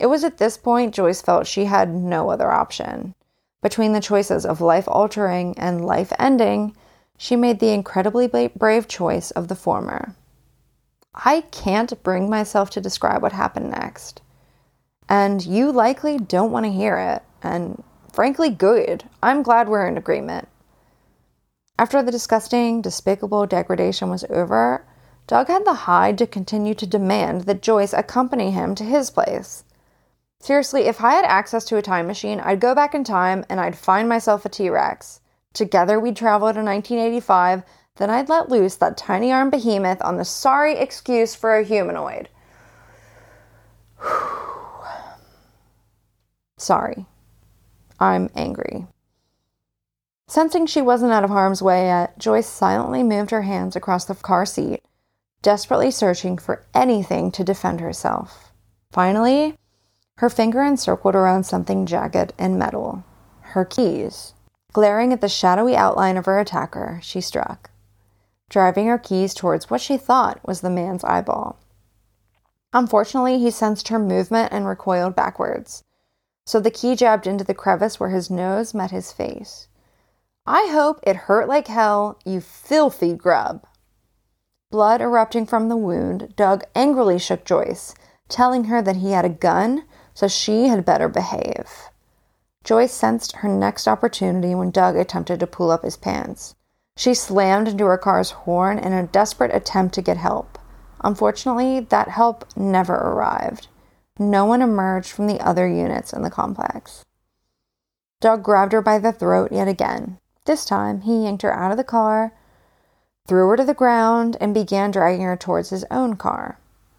It 0.00 0.07
was 0.07 0.25
at 0.25 0.38
this 0.38 0.57
point 0.57 0.93
Joyce 0.93 1.23
felt 1.23 1.47
she 1.47 1.66
had 1.66 1.95
no 1.95 2.31
other 2.31 2.50
option. 2.50 3.14
Between 3.62 3.93
the 3.93 4.00
choices 4.00 4.45
of 4.45 4.61
life 4.61 4.88
altering 4.88 5.57
and 5.57 5.87
life 5.87 6.12
ending, 6.19 6.75
she 7.16 7.37
made 7.37 7.61
the 7.61 7.71
incredibly 7.71 8.26
brave 8.26 8.88
choice 8.88 9.31
of 9.31 9.47
the 9.47 9.54
former. 9.54 10.16
I 11.14 11.42
can't 11.52 12.02
bring 12.02 12.28
myself 12.28 12.71
to 12.71 12.80
describe 12.80 13.23
what 13.23 13.33
happened 13.33 13.71
next. 13.71 14.21
And 15.09 15.44
you 15.44 15.71
likely 15.71 16.18
don't 16.18 16.50
want 16.50 16.66
to 16.66 16.73
hear 16.73 16.97
it, 16.97 17.23
and 17.42 17.83
frankly, 18.12 18.50
good. 18.50 19.04
I'm 19.23 19.42
glad 19.42 19.68
we're 19.68 19.87
in 19.87 19.97
agreement. 19.97 20.49
After 21.78 22.02
the 22.02 22.12
disgusting, 22.12 22.83
despicable 22.83 23.47
degradation 23.47 24.09
was 24.09 24.25
over, 24.30 24.87
Doug 25.26 25.49
had 25.49 25.64
the 25.64 25.75
hide 25.75 26.18
to 26.18 26.26
continue 26.26 26.75
to 26.75 26.87
demand 26.87 27.42
that 27.42 27.62
Joyce 27.62 27.92
accompany 27.92 28.50
him 28.50 28.75
to 28.75 28.85
his 28.85 29.11
place. 29.11 29.64
Seriously, 30.40 30.83
if 30.83 31.02
I 31.02 31.14
had 31.14 31.25
access 31.25 31.64
to 31.64 31.76
a 31.76 31.83
time 31.83 32.06
machine, 32.06 32.38
I'd 32.40 32.61
go 32.61 32.75
back 32.75 32.94
in 32.94 33.04
time 33.04 33.44
and 33.49 33.59
I'd 33.59 33.78
find 33.78 34.09
myself 34.09 34.44
a 34.44 34.49
T 34.49 34.68
Rex. 34.68 35.21
Together 35.54 35.99
we'd 35.99 36.16
travel 36.16 36.52
to 36.52 36.61
1985, 36.61 37.62
then 37.97 38.11
I'd 38.11 38.29
let 38.29 38.49
loose 38.49 38.77
that 38.77 38.97
tiny 38.97 39.33
arm 39.33 39.51
behemoth 39.51 40.03
on 40.03 40.17
the 40.17 40.25
sorry 40.25 40.77
excuse 40.77 41.35
for 41.35 41.57
a 41.57 41.65
humanoid. 41.65 42.29
Sorry. 46.59 47.07
I'm 48.01 48.31
angry. 48.35 48.87
Sensing 50.27 50.67
she 50.67 50.81
wasn't 50.81 51.13
out 51.13 51.25
of 51.25 51.31
harm's 51.31 51.63
way 51.63 51.85
yet, 51.87 52.19
Joyce 52.19 52.49
silently 52.49 53.03
moved 53.03 53.31
her 53.31 53.43
hands 53.43 53.77
across 53.77 54.05
the 54.07 54.15
car 54.15 54.47
seat, 54.47 54.83
desperately 55.43 55.91
searching 55.91 56.39
for 56.39 56.65
anything 56.75 57.31
to 57.33 57.45
defend 57.45 57.81
herself. 57.81 58.53
Finally, 58.91 59.57
her 60.17 60.31
finger 60.31 60.63
encircled 60.63 61.15
around 61.15 61.45
something 61.45 61.87
jagged 61.87 62.33
and 62.39 62.59
metal 62.59 63.05
her 63.55 63.65
keys. 63.65 64.35
Glaring 64.73 65.13
at 65.13 65.21
the 65.21 65.29
shadowy 65.29 65.77
outline 65.77 66.17
of 66.17 66.27
her 66.27 66.41
attacker, 66.41 66.99
she 67.03 67.21
struck, 67.21 67.71
driving 68.49 68.87
her 68.87 68.99
keys 68.99 69.35
towards 69.35 69.71
what 69.71 69.81
she 69.81 69.97
thought 69.97 70.41
was 70.47 70.61
the 70.61 70.71
man's 70.71 71.05
eyeball. 71.05 71.59
Unfortunately, 72.73 73.39
he 73.39 73.51
sensed 73.51 73.89
her 73.89 73.99
movement 73.99 74.53
and 74.53 74.67
recoiled 74.67 75.15
backwards, 75.15 75.85
so 76.45 76.61
the 76.61 76.71
key 76.71 76.97
jabbed 76.97 77.27
into 77.27 77.45
the 77.45 77.55
crevice 77.55 77.99
where 77.99 78.11
his 78.11 78.31
nose 78.31 78.75
met 78.75 78.91
his 78.91 79.13
face. 79.13 79.69
I 80.47 80.69
hope 80.73 81.01
it 81.05 81.17
hurt 81.17 81.49
like 81.49 81.69
hell, 81.69 82.19
you 82.25 82.41
filthy 82.41 83.15
grub. 83.15 83.65
Blood 84.71 85.01
erupting 85.01 85.47
from 85.47 85.69
the 85.69 85.77
wound, 85.77 86.35
Doug 86.37 86.65
angrily 86.75 87.19
shook 87.19 87.45
Joyce, 87.45 87.95
telling 88.29 88.65
her 88.65 88.83
that 88.83 88.97
he 88.97 89.13
had 89.13 89.25
a 89.25 89.31
gun, 89.31 89.85
so 90.13 90.29
she 90.29 90.67
had 90.69 90.85
better 90.85 91.09
behave. 91.09 91.89
Joyce 92.65 92.93
sensed 92.93 93.37
her 93.37 93.49
next 93.49 93.87
opportunity 93.87 94.55
when 94.55 94.71
Doug 94.71 94.97
attempted 94.97 95.41
to 95.41 95.47
pull 95.47 95.71
up 95.71 95.85
his 95.85 95.97
pants. 95.97 96.55
She 96.97 97.15
slammed 97.15 97.69
into 97.69 97.87
her 97.87 97.99
car's 97.99 98.31
horn 98.31 98.79
in 98.79 98.93
a 98.93 99.07
desperate 99.07 99.55
attempt 99.55 99.95
to 99.95 100.03
get 100.03 100.17
help. 100.17 100.59
Unfortunately, 101.03 101.81
that 101.81 102.09
help 102.09 102.47
never 102.57 102.95
arrived. 102.95 103.69
No 104.19 104.45
one 104.45 104.63
emerged 104.63 105.11
from 105.11 105.27
the 105.27 105.41
other 105.41 105.67
units 105.67 106.13
in 106.13 106.23
the 106.23 106.31
complex. 106.31 107.05
Doug 108.21 108.43
grabbed 108.43 108.73
her 108.73 108.81
by 108.81 108.99
the 108.99 109.13
throat 109.13 109.51
yet 109.51 109.69
again. 109.69 110.19
This 110.45 110.65
time, 110.65 111.01
he 111.01 111.25
yanked 111.25 111.43
her 111.43 111.53
out 111.53 111.73
of 111.73 111.77
the 111.77 111.85
car, 111.85 112.33
threw 113.27 113.49
her 113.49 113.57
to 113.57 113.65
the 113.65 113.75
ground, 113.75 114.37
and 114.41 114.55
began 114.55 114.91
dragging 114.91 115.23
her 115.23 115.37
towards 115.37 115.71
his 115.71 115.85
own 115.91 116.17
car. 116.17 116.59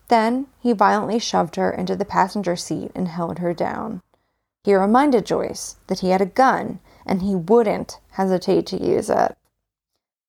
Then, 0.10 0.48
he 0.60 0.74
violently 0.74 1.20
shoved 1.20 1.56
her 1.56 1.72
into 1.72 1.96
the 1.96 2.06
passenger 2.06 2.56
seat 2.56 2.92
and 2.94 3.08
held 3.08 3.40
her 3.40 3.54
down. 3.54 4.02
He 4.64 4.75
reminded 4.75 5.25
Joyce 5.25 5.78
that 5.88 6.00
he 6.00 6.10
had 6.10 6.22
a 6.22 6.25
gun 6.25 6.80
and 7.06 7.22
he 7.22 7.34
wouldn't 7.36 8.00
hesitate 8.12 8.66
to 8.68 8.84
use 8.84 9.10
it. 9.10 9.38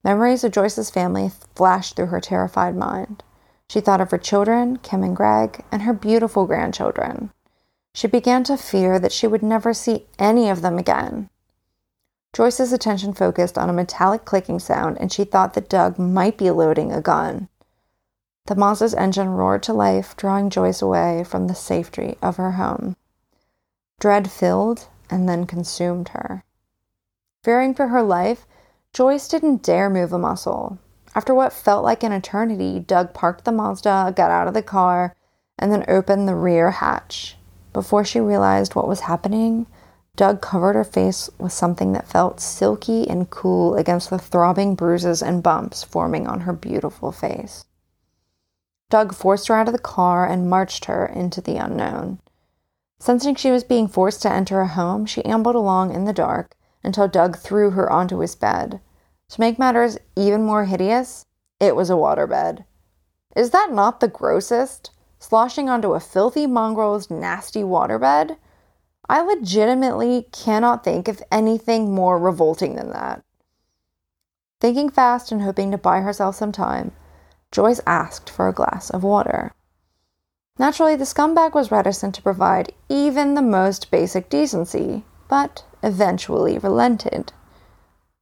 Memories 0.07 0.45
of 0.45 0.53
Joyce's 0.53 0.89
family 0.89 1.33
flashed 1.57 1.97
through 1.97 2.07
her 2.07 2.21
terrified 2.21 2.77
mind. 2.77 3.25
She 3.69 3.81
thought 3.81 4.01
of 4.01 4.13
her 4.13 4.19
children, 4.19 4.77
Kim 4.77 5.03
and 5.03 5.17
Greg, 5.17 5.65
and 5.73 5.83
her 5.83 5.93
beautiful 5.93 6.47
grandchildren. 6.47 7.33
She 7.93 8.07
began 8.07 8.45
to 8.45 8.57
fear 8.57 9.01
that 9.01 9.11
she 9.11 9.27
would 9.27 9.43
never 9.43 9.75
see 9.75 10.07
any 10.17 10.49
of 10.49 10.63
them 10.63 10.79
again. 10.79 11.29
Joyce's 12.33 12.73
attention 12.73 13.15
focused 13.15 13.59
on 13.59 13.69
a 13.69 13.73
metallic 13.73 14.25
clicking 14.25 14.61
sound, 14.61 14.97
and 15.01 15.11
she 15.11 15.25
thought 15.25 15.55
that 15.55 15.69
Doug 15.69 15.99
might 15.99 16.39
be 16.39 16.53
loading 16.53 16.93
a 16.93 17.01
gun. 17.01 17.49
The 18.45 18.55
Mazda's 18.55 18.95
engine 18.95 19.31
roared 19.31 19.65
to 19.65 19.73
life, 19.73 20.17
drawing 20.17 20.51
Joyce 20.51 20.81
away 20.81 21.25
from 21.25 21.49
the 21.49 21.55
safety 21.57 22.17
of 22.23 22.37
her 22.37 22.53
home. 22.53 22.95
Dread 23.99 24.31
filled 24.31 24.87
and 25.11 25.29
then 25.29 25.47
consumed 25.47 26.11
her. 26.11 26.45
Fearing 27.43 27.75
for 27.75 27.89
her 27.89 28.05
life, 28.05 28.47
Joyce 28.97 29.29
didn't 29.29 29.63
dare 29.63 29.91
move 29.91 30.15
a 30.15 30.19
muscle. 30.19 30.79
After 31.15 31.35
what 31.35 31.53
felt 31.53 31.85
like 31.85 32.03
an 32.03 32.13
eternity, 32.13 32.81
Doug 32.81 33.13
parked 33.13 33.45
the 33.45 33.53
Mazda, 33.53 34.15
got 34.17 34.31
out 34.31 34.49
of 34.49 34.55
the 34.55 34.63
car, 34.63 35.15
and 35.59 35.71
then 35.71 35.85
opened 35.87 36.27
the 36.27 36.35
rear 36.35 36.71
hatch. 36.71 37.37
Before 37.75 38.07
she 38.07 38.21
realized 38.21 38.75
what 38.75 38.89
was 38.89 39.01
happening, 39.01 39.67
Doug 40.17 40.41
covered 40.41 40.77
her 40.77 40.83
face 40.83 41.29
with 41.39 41.53
something 41.53 41.93
that 41.93 42.09
felt 42.09 42.41
silky 42.41 43.07
and 43.07 43.29
cool 43.29 43.75
against 43.75 44.09
the 44.09 44.19
throbbing 44.19 44.75
bruises 44.75 45.23
and 45.23 45.43
bumps 45.43 45.83
forming 45.85 46.27
on 46.27 46.41
her 46.41 46.55
beautiful 46.55 47.13
face. 47.13 47.67
Doug 48.89 49.15
forced 49.15 49.49
her 49.49 49.57
out 49.57 49.69
of 49.69 49.75
the 49.75 49.79
car 49.79 50.27
and 50.27 50.49
marched 50.49 50.87
her 50.87 51.05
into 51.05 51.43
the 51.43 51.59
unknown. 51.59 52.19
Sensing 52.99 53.35
she 53.35 53.51
was 53.51 53.63
being 53.63 53.89
forced 53.89 54.23
to 54.23 54.33
enter 54.33 54.63
a 54.63 54.67
home, 54.67 55.05
she 55.05 55.23
ambled 55.27 55.55
along 55.55 55.95
in 55.95 56.07
the 56.07 56.15
dark 56.15 56.57
until 56.83 57.07
Doug 57.07 57.37
threw 57.37 57.73
her 57.73 57.93
onto 57.93 58.21
his 58.21 58.35
bed. 58.35 58.81
To 59.31 59.41
make 59.41 59.59
matters 59.59 59.99
even 60.15 60.45
more 60.45 60.65
hideous, 60.65 61.25
it 61.61 61.75
was 61.75 61.91
a 61.91 61.95
waterbed. 61.95 62.65
Is 63.35 63.51
that 63.51 63.73
not 63.73 64.01
the 64.01 64.09
grossest? 64.09 64.91
Sloshing 65.19 65.69
onto 65.69 65.95
a 65.95 66.01
filthy 66.01 66.47
mongrel's 66.47 67.11
nasty 67.11 67.63
waterbed? 67.63 68.37
I 69.09 69.23
legitimately 69.23 70.29
cannot 70.33 70.85
think 70.85 71.09
of 71.09 71.23
anything 71.31 71.95
more 71.95 72.19
revolting 72.19 72.77
than 72.77 72.91
that. 72.91 73.23
Thinking 74.61 74.91
fast 74.91 75.31
and 75.31 75.43
hoping 75.43 75.71
to 75.71 75.79
buy 75.79 76.01
herself 76.01 76.37
some 76.37 76.53
time, 76.53 76.93
Joyce 77.53 77.81
asked 77.87 78.31
for 78.31 78.49
a 78.49 78.55
glass 78.55 78.91
of 78.91 79.03
water. 79.03 79.53
Naturally, 80.59 80.97
the 80.97 81.05
scumbag 81.05 81.55
was 81.55 81.71
reticent 81.71 82.15
to 82.15 82.23
provide 82.23 82.73
even 82.89 83.35
the 83.35 83.43
most 83.43 83.91
basic 83.91 84.31
decency, 84.31 85.05
but 85.29 85.65
eventually 85.83 86.59
relented. 86.59 87.33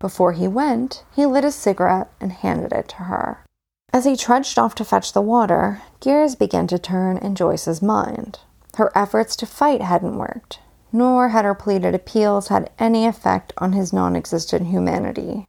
Before 0.00 0.32
he 0.32 0.48
went, 0.48 1.04
he 1.14 1.26
lit 1.26 1.44
a 1.44 1.52
cigarette 1.52 2.10
and 2.20 2.32
handed 2.32 2.72
it 2.72 2.88
to 2.88 2.96
her. 3.04 3.44
As 3.92 4.04
he 4.04 4.16
trudged 4.16 4.58
off 4.58 4.74
to 4.76 4.84
fetch 4.84 5.12
the 5.12 5.22
water, 5.22 5.82
gears 6.00 6.34
began 6.34 6.66
to 6.66 6.78
turn 6.78 7.16
in 7.18 7.34
Joyce's 7.34 7.80
mind. 7.80 8.40
Her 8.76 8.90
efforts 8.96 9.36
to 9.36 9.46
fight 9.46 9.82
hadn't 9.82 10.18
worked, 10.18 10.58
nor 10.92 11.28
had 11.28 11.44
her 11.44 11.54
pleaded 11.54 11.94
appeals 11.94 12.48
had 12.48 12.70
any 12.78 13.06
effect 13.06 13.52
on 13.58 13.72
his 13.72 13.92
non 13.92 14.16
existent 14.16 14.66
humanity. 14.66 15.46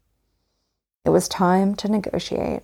It 1.03 1.09
was 1.09 1.27
time 1.27 1.75
to 1.75 1.89
negotiate. 1.89 2.63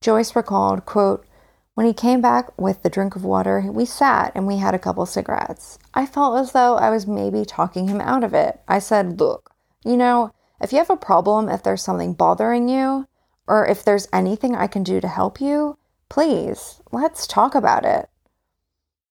Joyce 0.00 0.36
recalled, 0.36 0.86
quote, 0.86 1.26
when 1.74 1.86
he 1.86 1.92
came 1.92 2.22
back 2.22 2.58
with 2.58 2.82
the 2.82 2.88
drink 2.88 3.16
of 3.16 3.24
water, 3.24 3.60
we 3.70 3.84
sat 3.84 4.32
and 4.34 4.46
we 4.46 4.56
had 4.56 4.74
a 4.74 4.78
couple 4.78 5.04
cigarettes. 5.04 5.78
I 5.92 6.06
felt 6.06 6.38
as 6.38 6.52
though 6.52 6.76
I 6.76 6.88
was 6.88 7.06
maybe 7.06 7.44
talking 7.44 7.88
him 7.88 8.00
out 8.00 8.24
of 8.24 8.32
it. 8.32 8.60
I 8.66 8.78
said, 8.78 9.20
Look, 9.20 9.50
you 9.84 9.96
know, 9.96 10.32
if 10.60 10.72
you 10.72 10.78
have 10.78 10.90
a 10.90 10.96
problem, 10.96 11.48
if 11.48 11.62
there's 11.62 11.82
something 11.82 12.14
bothering 12.14 12.68
you, 12.68 13.06
or 13.46 13.66
if 13.66 13.84
there's 13.84 14.08
anything 14.12 14.54
I 14.54 14.66
can 14.66 14.82
do 14.82 15.00
to 15.00 15.08
help 15.08 15.40
you, 15.40 15.78
please, 16.08 16.80
let's 16.92 17.26
talk 17.26 17.54
about 17.54 17.84
it. 17.84 18.08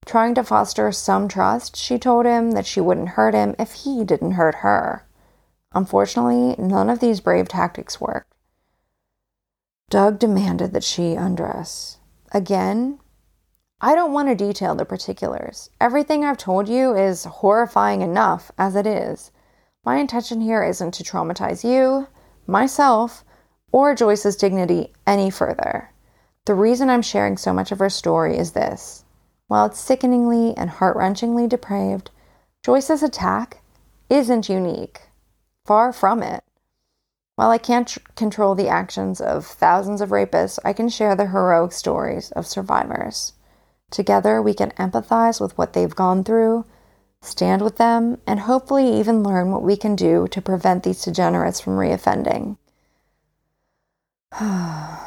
Trying 0.06 0.36
to 0.36 0.44
foster 0.44 0.92
some 0.92 1.28
trust, 1.28 1.76
she 1.76 1.98
told 1.98 2.26
him 2.26 2.52
that 2.52 2.66
she 2.66 2.82
wouldn't 2.82 3.10
hurt 3.10 3.34
him 3.34 3.56
if 3.58 3.74
he 3.74 4.04
didn't 4.04 4.34
hurt 4.34 4.56
her. 4.56 5.08
Unfortunately, 5.74 6.56
none 6.58 6.90
of 6.90 7.00
these 7.00 7.20
brave 7.20 7.48
tactics 7.48 8.00
worked. 8.00 8.32
Doug 9.90 10.20
demanded 10.20 10.74
that 10.74 10.84
she 10.84 11.14
undress. 11.14 12.00
Again, 12.32 13.00
I 13.82 13.94
don't 13.94 14.14
want 14.14 14.30
to 14.30 14.36
detail 14.36 14.74
the 14.74 14.86
particulars. 14.86 15.70
Everything 15.82 16.24
I've 16.24 16.38
told 16.38 16.70
you 16.70 16.96
is 16.96 17.26
horrifying 17.26 18.02
enough 18.02 18.52
as 18.58 18.76
it 18.76 18.88
is. 18.88 19.32
My 19.86 19.98
intention 19.98 20.42
here 20.42 20.64
isn't 20.64 20.96
to 20.96 21.04
traumatize 21.04 21.64
you, 21.64 22.08
myself, 22.48 23.24
or 23.72 23.94
Joyce's 23.94 24.36
dignity 24.36 24.92
any 25.06 25.30
further. 25.30 25.92
The 26.46 26.56
reason 26.56 26.90
I'm 26.90 27.04
sharing 27.04 27.38
so 27.38 27.54
much 27.54 27.72
of 27.72 27.78
her 27.78 27.90
story 27.90 28.36
is 28.36 28.54
this. 28.54 29.06
While 29.48 29.68
it's 29.68 29.80
sickeningly 29.80 30.58
and 30.58 30.72
heart 30.72 30.98
wrenchingly 30.98 31.48
depraved, 31.48 32.10
Joyce's 32.64 33.04
attack 33.04 33.62
isn't 34.10 34.50
unique. 34.50 35.02
Far 35.66 35.94
from 35.94 36.24
it. 36.24 36.44
While 37.36 37.52
I 37.52 37.60
can't 37.60 37.88
tr- 37.88 38.00
control 38.16 38.56
the 38.56 38.70
actions 38.70 39.22
of 39.22 39.46
thousands 39.46 40.02
of 40.02 40.10
rapists, 40.10 40.58
I 40.66 40.74
can 40.74 40.90
share 40.90 41.16
the 41.16 41.28
heroic 41.28 41.74
stories 41.74 42.32
of 42.32 42.48
survivors. 42.48 43.34
Together, 43.92 44.42
we 44.42 44.56
can 44.56 44.72
empathize 44.72 45.40
with 45.40 45.56
what 45.60 45.74
they've 45.74 45.96
gone 45.96 46.24
through 46.24 46.66
stand 47.26 47.62
with 47.62 47.78
them, 47.78 48.20
and 48.26 48.42
hopefully 48.42 49.00
even 49.00 49.24
learn 49.24 49.52
what 49.52 49.64
we 49.64 49.76
can 49.76 49.96
do 49.96 50.28
to 50.30 50.42
prevent 50.42 50.84
these 50.84 51.04
degenerates 51.04 51.60
from 51.60 51.78
reoffending. 51.78 52.58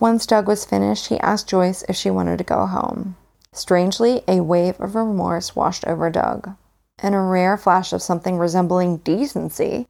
Once 0.00 0.26
Doug 0.26 0.46
was 0.46 0.64
finished, 0.64 1.06
he 1.08 1.20
asked 1.20 1.48
Joyce 1.48 1.82
if 1.88 1.96
she 1.96 2.10
wanted 2.10 2.38
to 2.38 2.44
go 2.44 2.66
home. 2.66 3.16
Strangely, 3.52 4.22
a 4.28 4.40
wave 4.40 4.80
of 4.80 4.94
remorse 4.94 5.56
washed 5.56 5.86
over 5.86 6.10
Doug. 6.10 6.54
In 7.02 7.14
a 7.14 7.22
rare 7.22 7.56
flash 7.56 7.92
of 7.92 8.02
something 8.02 8.38
resembling 8.38 8.98
decency, 8.98 9.88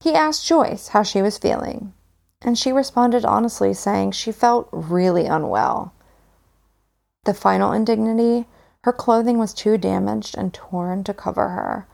he 0.00 0.14
asked 0.14 0.46
Joyce 0.46 0.88
how 0.88 1.02
she 1.02 1.22
was 1.22 1.38
feeling, 1.38 1.92
and 2.42 2.56
she 2.56 2.72
responded 2.72 3.24
honestly, 3.24 3.74
saying 3.74 4.12
she 4.12 4.30
felt 4.30 4.68
really 4.70 5.26
unwell. 5.26 5.92
The 7.24 7.34
final 7.34 7.72
indignity 7.72 8.46
her 8.84 8.92
clothing 8.92 9.38
was 9.38 9.52
too 9.52 9.76
damaged 9.76 10.36
and 10.36 10.54
torn 10.54 11.04
to 11.04 11.14
cover 11.14 11.48
her. 11.48 11.86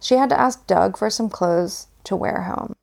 She 0.00 0.16
had 0.16 0.30
to 0.30 0.40
ask 0.40 0.66
Doug 0.66 0.96
for 0.96 1.10
some 1.10 1.28
clothes 1.28 1.88
to 2.04 2.16
wear 2.16 2.42
home. 2.42 2.74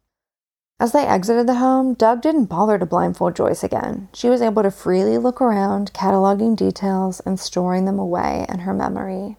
As 0.80 0.92
they 0.92 1.08
exited 1.08 1.48
the 1.48 1.56
home, 1.56 1.96
Doug 1.96 2.22
didn't 2.22 2.46
bother 2.46 2.78
to 2.78 2.86
blindfold 2.86 3.36
Joyce 3.36 3.64
again. 3.64 4.10
She 4.14 4.30
was 4.30 4.44
able 4.44 4.62
to 4.62 4.70
freely 4.70 5.18
look 5.18 5.42
around, 5.42 5.92
cataloging 5.94 6.56
details 6.56 7.20
and 7.22 7.40
storing 7.40 7.86
them 7.86 7.98
away 7.98 8.46
in 8.48 8.60
her 8.60 8.76
memory. 8.76 9.38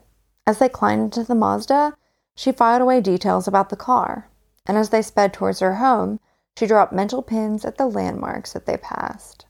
As 0.48 0.58
they 0.58 0.68
climbed 0.68 1.02
into 1.16 1.22
the 1.22 1.36
Mazda, 1.36 1.94
she 2.34 2.50
filed 2.50 2.82
away 2.82 3.00
details 3.00 3.46
about 3.46 3.68
the 3.68 3.76
car. 3.76 4.28
And 4.66 4.76
as 4.76 4.90
they 4.90 5.00
sped 5.00 5.32
towards 5.32 5.60
her 5.60 5.76
home, 5.76 6.18
she 6.58 6.66
dropped 6.66 6.92
mental 6.92 7.22
pins 7.22 7.64
at 7.64 7.78
the 7.78 7.86
landmarks 7.86 8.52
that 8.52 8.66
they 8.66 8.76
passed. 8.76 9.46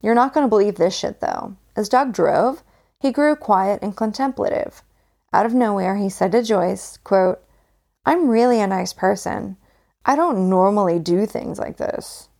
You're 0.00 0.16
not 0.16 0.34
going 0.34 0.44
to 0.44 0.48
believe 0.48 0.74
this 0.74 0.96
shit, 0.96 1.20
though. 1.20 1.56
As 1.76 1.88
Doug 1.88 2.12
drove, 2.12 2.64
he 3.04 3.12
grew 3.12 3.36
quiet 3.36 3.80
and 3.82 3.94
contemplative. 3.94 4.82
Out 5.30 5.44
of 5.44 5.52
nowhere, 5.52 5.96
he 5.96 6.08
said 6.08 6.32
to 6.32 6.42
Joyce, 6.42 6.96
quote, 7.04 7.38
I'm 8.06 8.30
really 8.30 8.62
a 8.62 8.66
nice 8.66 8.94
person. 8.94 9.58
I 10.06 10.16
don't 10.16 10.48
normally 10.48 10.98
do 10.98 11.26
things 11.26 11.58
like 11.58 11.76
this. 11.76 12.30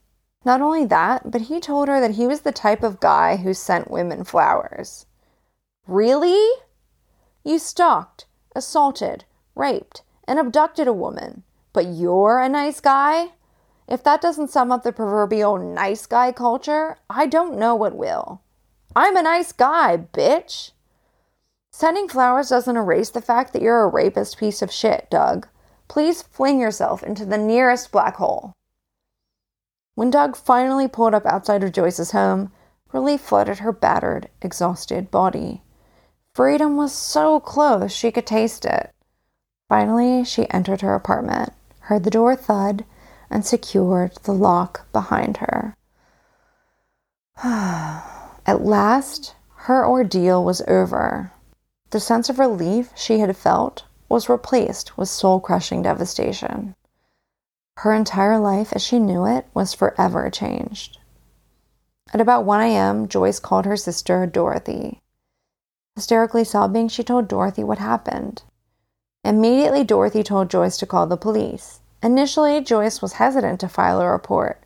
Not 0.43 0.63
only 0.63 0.87
that, 0.87 1.31
but 1.31 1.43
he 1.43 1.61
told 1.61 1.89
her 1.89 2.01
that 2.01 2.13
he 2.13 2.27
was 2.27 2.41
the 2.41 2.51
type 2.51 2.83
of 2.83 2.99
guy 2.99 3.37
who 3.37 3.53
sent 3.53 3.91
women 3.91 4.25
flowers. 4.25 5.05
Really? 5.87 6.49
You 7.45 7.59
stalked, 7.59 8.25
assaulted, 8.57 9.27
raped, 9.55 10.01
and 10.27 10.39
abducted 10.39 10.89
a 10.89 10.95
woman, 10.95 11.43
but 11.75 11.89
you're 11.89 12.39
a 12.39 12.49
nice 12.49 12.81
guy? 12.81 13.33
If 13.87 14.03
that 14.05 14.23
doesn't 14.23 14.49
sum 14.49 14.73
up 14.73 14.83
the 14.83 14.93
proverbial 14.93 15.59
nice 15.59 16.07
guy 16.07 16.33
culture, 16.33 16.97
I 17.11 17.27
don't 17.27 17.59
know 17.59 17.75
what 17.75 17.95
will. 17.95 18.41
I'm 18.97 19.17
a 19.17 19.23
nice 19.23 19.51
guy, 19.53 19.97
bitch. 20.13 20.71
Sending 21.73 22.09
flowers 22.09 22.51
doesn't 22.51 22.77
erase 22.77 23.11
the 23.11 23.21
fact 23.21 23.53
that 23.53 23.63
you're 23.63 23.83
a 23.83 23.89
rapist 23.89 24.39
piece 24.39 24.63
of 24.63 24.71
shit, 24.71 25.09
Doug. 25.11 25.49
Please 25.89 26.23
fling 26.23 26.61
yourself 26.61 27.03
into 27.03 27.25
the 27.25 27.37
nearest 27.37 27.91
black 27.91 28.17
hole. 28.17 28.53
When 29.97 30.11
Doug 30.11 30.37
finally 30.37 30.87
pulled 30.87 31.15
up 31.15 31.27
outside 31.27 31.65
of 31.65 31.73
Joyce's 31.73 32.13
home, 32.13 32.53
relief 32.93 33.21
flooded 33.21 33.59
her 33.59 33.73
battered, 33.73 34.29
exhausted 34.41 35.11
body. 35.11 35.63
Freedom 36.33 36.77
was 36.77 36.93
so 36.93 37.41
close 37.41 37.91
she 37.93 38.13
could 38.13 38.27
taste 38.27 38.65
it. 38.65 38.93
Finally, 39.69 40.25
she 40.25 40.49
entered 40.51 40.83
her 40.83 40.95
apartment, 40.95 41.53
heard 41.81 42.05
the 42.05 42.11
door 42.11 42.37
thud, 42.37 42.85
and 43.29 43.45
secured 43.45 44.13
the 44.23 44.33
lock 44.33 44.87
behind 44.93 45.39
her. 45.39 45.75
At 48.47 48.65
last, 48.65 49.35
her 49.57 49.87
ordeal 49.87 50.45
was 50.45 50.61
over. 50.69 51.33
The 51.91 52.01
sense 52.01 52.29
of 52.29 52.39
relief 52.39 52.91
she 52.95 53.21
had 53.21 53.35
felt 53.37 53.85
was 54.09 54.29
replaced 54.29 54.99
with 54.99 55.09
soul 55.09 55.41
crushing 55.41 55.83
devastation. 55.83 56.75
Her 57.79 57.93
entire 57.93 58.39
life 58.39 58.73
as 58.73 58.83
she 58.83 58.99
knew 58.99 59.25
it 59.25 59.47
was 59.55 59.73
forever 59.73 60.29
changed. 60.31 60.99
At 62.13 62.21
about 62.21 62.45
1 62.45 62.61
a.m., 62.61 63.09
Joyce 63.09 63.41
called 63.41 63.65
her 63.65 63.77
sister, 63.77 64.27
Dorothy. 64.27 65.01
Hysterically 65.97 66.45
sobbing, 66.45 66.89
she 66.89 67.03
told 67.03 67.29
Dorothy 67.29 67.65
what 67.65 67.79
happened. 67.79 68.43
Immediately, 69.25 69.85
Dorothy 69.85 70.23
told 70.23 70.51
Joyce 70.51 70.77
to 70.79 70.87
call 70.87 71.07
the 71.07 71.17
police. 71.17 71.81
Initially, 72.03 72.61
Joyce 72.61 73.01
was 73.01 73.15
hesitant 73.15 73.59
to 73.61 73.69
file 73.69 74.01
a 74.01 74.11
report. 74.11 74.63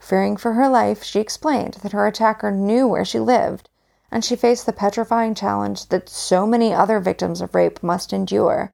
Fearing 0.00 0.36
for 0.36 0.54
her 0.54 0.68
life, 0.68 1.04
she 1.04 1.20
explained 1.20 1.74
that 1.82 1.92
her 1.92 2.06
attacker 2.06 2.50
knew 2.50 2.88
where 2.88 3.04
she 3.04 3.20
lived, 3.20 3.68
and 4.10 4.24
she 4.24 4.34
faced 4.34 4.66
the 4.66 4.72
petrifying 4.72 5.34
challenge 5.34 5.86
that 5.90 6.08
so 6.08 6.46
many 6.46 6.74
other 6.74 6.98
victims 6.98 7.40
of 7.40 7.54
rape 7.54 7.82
must 7.82 8.12
endure. 8.12 8.72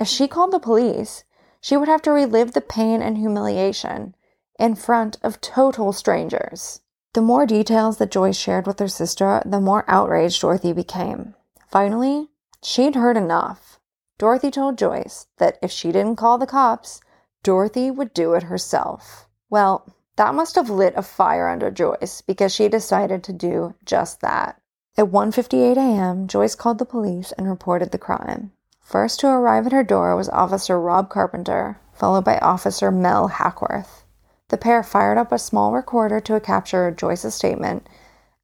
If 0.00 0.08
she 0.08 0.28
called 0.28 0.52
the 0.52 0.58
police, 0.58 1.24
she 1.60 1.76
would 1.76 1.88
have 1.88 2.02
to 2.02 2.12
relive 2.12 2.52
the 2.52 2.60
pain 2.60 3.02
and 3.02 3.18
humiliation 3.18 4.14
in 4.58 4.74
front 4.74 5.18
of 5.22 5.40
total 5.40 5.92
strangers. 5.92 6.80
The 7.12 7.20
more 7.20 7.44
details 7.44 7.98
that 7.98 8.10
Joyce 8.10 8.36
shared 8.36 8.66
with 8.66 8.78
her 8.78 8.88
sister, 8.88 9.42
the 9.44 9.60
more 9.60 9.84
outraged 9.86 10.40
Dorothy 10.40 10.72
became. 10.72 11.34
Finally, 11.68 12.30
she'd 12.62 12.94
heard 12.94 13.16
enough. 13.16 13.78
Dorothy 14.16 14.50
told 14.50 14.78
Joyce 14.78 15.26
that 15.38 15.58
if 15.60 15.70
she 15.70 15.92
didn't 15.92 16.16
call 16.16 16.38
the 16.38 16.46
cops, 16.46 17.00
Dorothy 17.42 17.90
would 17.90 18.14
do 18.14 18.34
it 18.34 18.44
herself. 18.44 19.28
Well, 19.50 19.86
that 20.16 20.34
must 20.34 20.56
have 20.56 20.70
lit 20.70 20.94
a 20.96 21.02
fire 21.02 21.48
under 21.48 21.70
Joyce 21.70 22.20
because 22.20 22.54
she 22.54 22.68
decided 22.68 23.24
to 23.24 23.32
do 23.32 23.74
just 23.84 24.20
that. 24.20 24.60
At 24.96 25.06
1:58 25.06 25.76
a.m., 25.76 26.26
Joyce 26.26 26.54
called 26.54 26.78
the 26.78 26.84
police 26.84 27.32
and 27.32 27.48
reported 27.48 27.92
the 27.92 27.98
crime. 27.98 28.52
First 28.80 29.20
to 29.20 29.28
arrive 29.28 29.66
at 29.66 29.72
her 29.72 29.82
door 29.82 30.14
was 30.14 30.28
Officer 30.28 30.78
Rob 30.78 31.08
Carpenter, 31.08 31.78
followed 31.94 32.24
by 32.24 32.38
Officer 32.38 32.90
Mel 32.90 33.28
Hackworth. 33.28 34.04
The 34.48 34.58
pair 34.58 34.82
fired 34.82 35.16
up 35.16 35.32
a 35.32 35.38
small 35.38 35.72
recorder 35.72 36.20
to 36.20 36.38
capture 36.40 36.90
Joyce's 36.90 37.34
statement, 37.34 37.88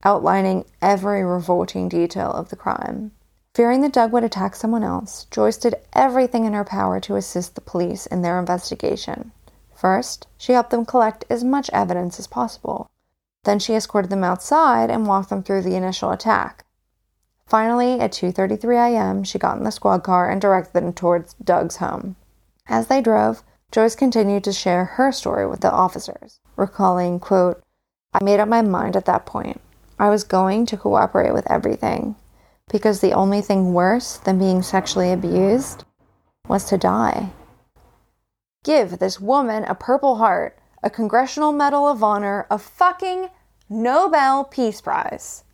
outlining 0.05 0.65
every 0.81 1.23
revolting 1.23 1.89
detail 1.89 2.31
of 2.31 2.49
the 2.49 2.57
crime. 2.57 3.13
Fearing 3.55 3.83
that 3.83 3.93
Doug 3.93 4.13
would 4.13 4.25
attack 4.25 4.55
someone 4.55 4.85
else, 4.85 5.27
Joyce 5.31 5.59
did 5.59 5.75
everything 5.93 6.47
in 6.47 6.55
her 6.55 6.65
power 6.65 6.99
to 7.01 7.17
assist 7.17 7.57
the 7.57 7.61
police 7.61 8.07
in 8.07 8.23
their 8.23 8.39
investigation. 8.39 9.33
First, 9.79 10.27
she 10.37 10.55
helped 10.55 10.71
them 10.71 10.85
collect 10.85 11.25
as 11.31 11.45
much 11.45 11.71
evidence 11.73 12.19
as 12.19 12.27
possible. 12.27 12.91
Then 13.45 13.61
she 13.61 13.77
escorted 13.77 14.11
them 14.11 14.25
outside 14.25 14.91
and 14.91 15.07
walked 15.07 15.31
them 15.31 15.45
through 15.45 15.63
the 15.63 15.77
initial 15.77 16.11
attack. 16.11 16.65
Finally, 17.47 18.01
at 18.01 18.11
2:33 18.11 18.77
a.m., 18.77 19.23
she 19.23 19.39
got 19.39 19.57
in 19.57 19.63
the 19.63 19.71
squad 19.71 20.03
car 20.03 20.29
and 20.29 20.41
directed 20.41 20.73
them 20.73 20.93
towards 20.93 21.35
Doug's 21.35 21.77
home. 21.77 22.17
As 22.69 22.89
they 22.89 23.01
drove, 23.01 23.45
Joyce 23.71 23.95
continued 23.95 24.43
to 24.45 24.53
share 24.53 24.85
her 24.85 25.13
story 25.13 25.47
with 25.47 25.61
the 25.61 25.71
officers, 25.71 26.41
recalling, 26.57 27.21
quote, 27.21 27.63
I 28.13 28.25
made 28.25 28.41
up 28.41 28.49
my 28.49 28.63
mind 28.63 28.97
at 28.97 29.05
that 29.05 29.27
point. 29.27 29.61
I 29.97 30.11
was 30.11 30.25
going 30.25 30.67
to 30.67 30.77
cooperate 30.77 31.33
with 31.33 31.49
everything 31.49 32.17
because 32.69 32.99
the 32.99 33.13
only 33.13 33.43
thing 33.43 33.73
worse 33.73 34.17
than 34.17 34.41
being 34.41 34.61
sexually 34.61 35.13
abused 35.13 35.85
was 36.49 36.65
to 36.65 36.79
die. 36.79 37.31
Give 38.65 38.99
this 38.99 39.21
woman 39.21 39.65
a 39.65 39.75
Purple 39.75 40.17
Heart, 40.17 40.59
a 40.83 40.91
Congressional 40.91 41.53
Medal 41.53 41.89
of 41.89 42.03
Honor, 42.03 42.47
a 42.51 42.59
fucking 42.59 43.29
Nobel 43.69 44.45
Peace 44.45 44.81
Prize. 44.81 45.45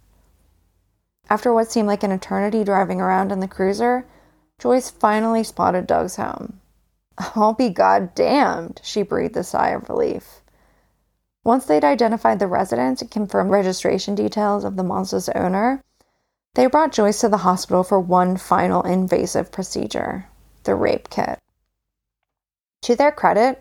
After 1.28 1.52
what 1.52 1.70
seemed 1.70 1.88
like 1.88 2.02
an 2.02 2.12
eternity 2.12 2.64
driving 2.64 3.00
around 3.00 3.32
in 3.32 3.40
the 3.40 3.48
cruiser, 3.48 4.06
Joyce 4.58 4.90
finally 4.90 5.42
spotted 5.42 5.86
Doug's 5.86 6.16
home. 6.16 6.60
I'll 7.18 7.54
be 7.54 7.70
goddamned, 7.70 8.80
she 8.82 9.02
breathed 9.02 9.36
a 9.36 9.44
sigh 9.44 9.70
of 9.70 9.88
relief. 9.88 10.40
Once 11.44 11.66
they'd 11.66 11.84
identified 11.84 12.38
the 12.38 12.46
residence 12.46 13.02
and 13.02 13.10
confirmed 13.10 13.50
registration 13.50 14.14
details 14.14 14.64
of 14.64 14.76
the 14.76 14.82
monster's 14.82 15.28
owner, 15.30 15.82
they 16.54 16.66
brought 16.66 16.92
Joyce 16.92 17.20
to 17.20 17.28
the 17.28 17.38
hospital 17.38 17.82
for 17.82 18.00
one 18.00 18.36
final 18.36 18.82
invasive 18.82 19.52
procedure 19.52 20.28
the 20.64 20.74
rape 20.74 21.10
kit. 21.10 21.38
To 22.84 22.94
their 22.94 23.12
credit, 23.12 23.60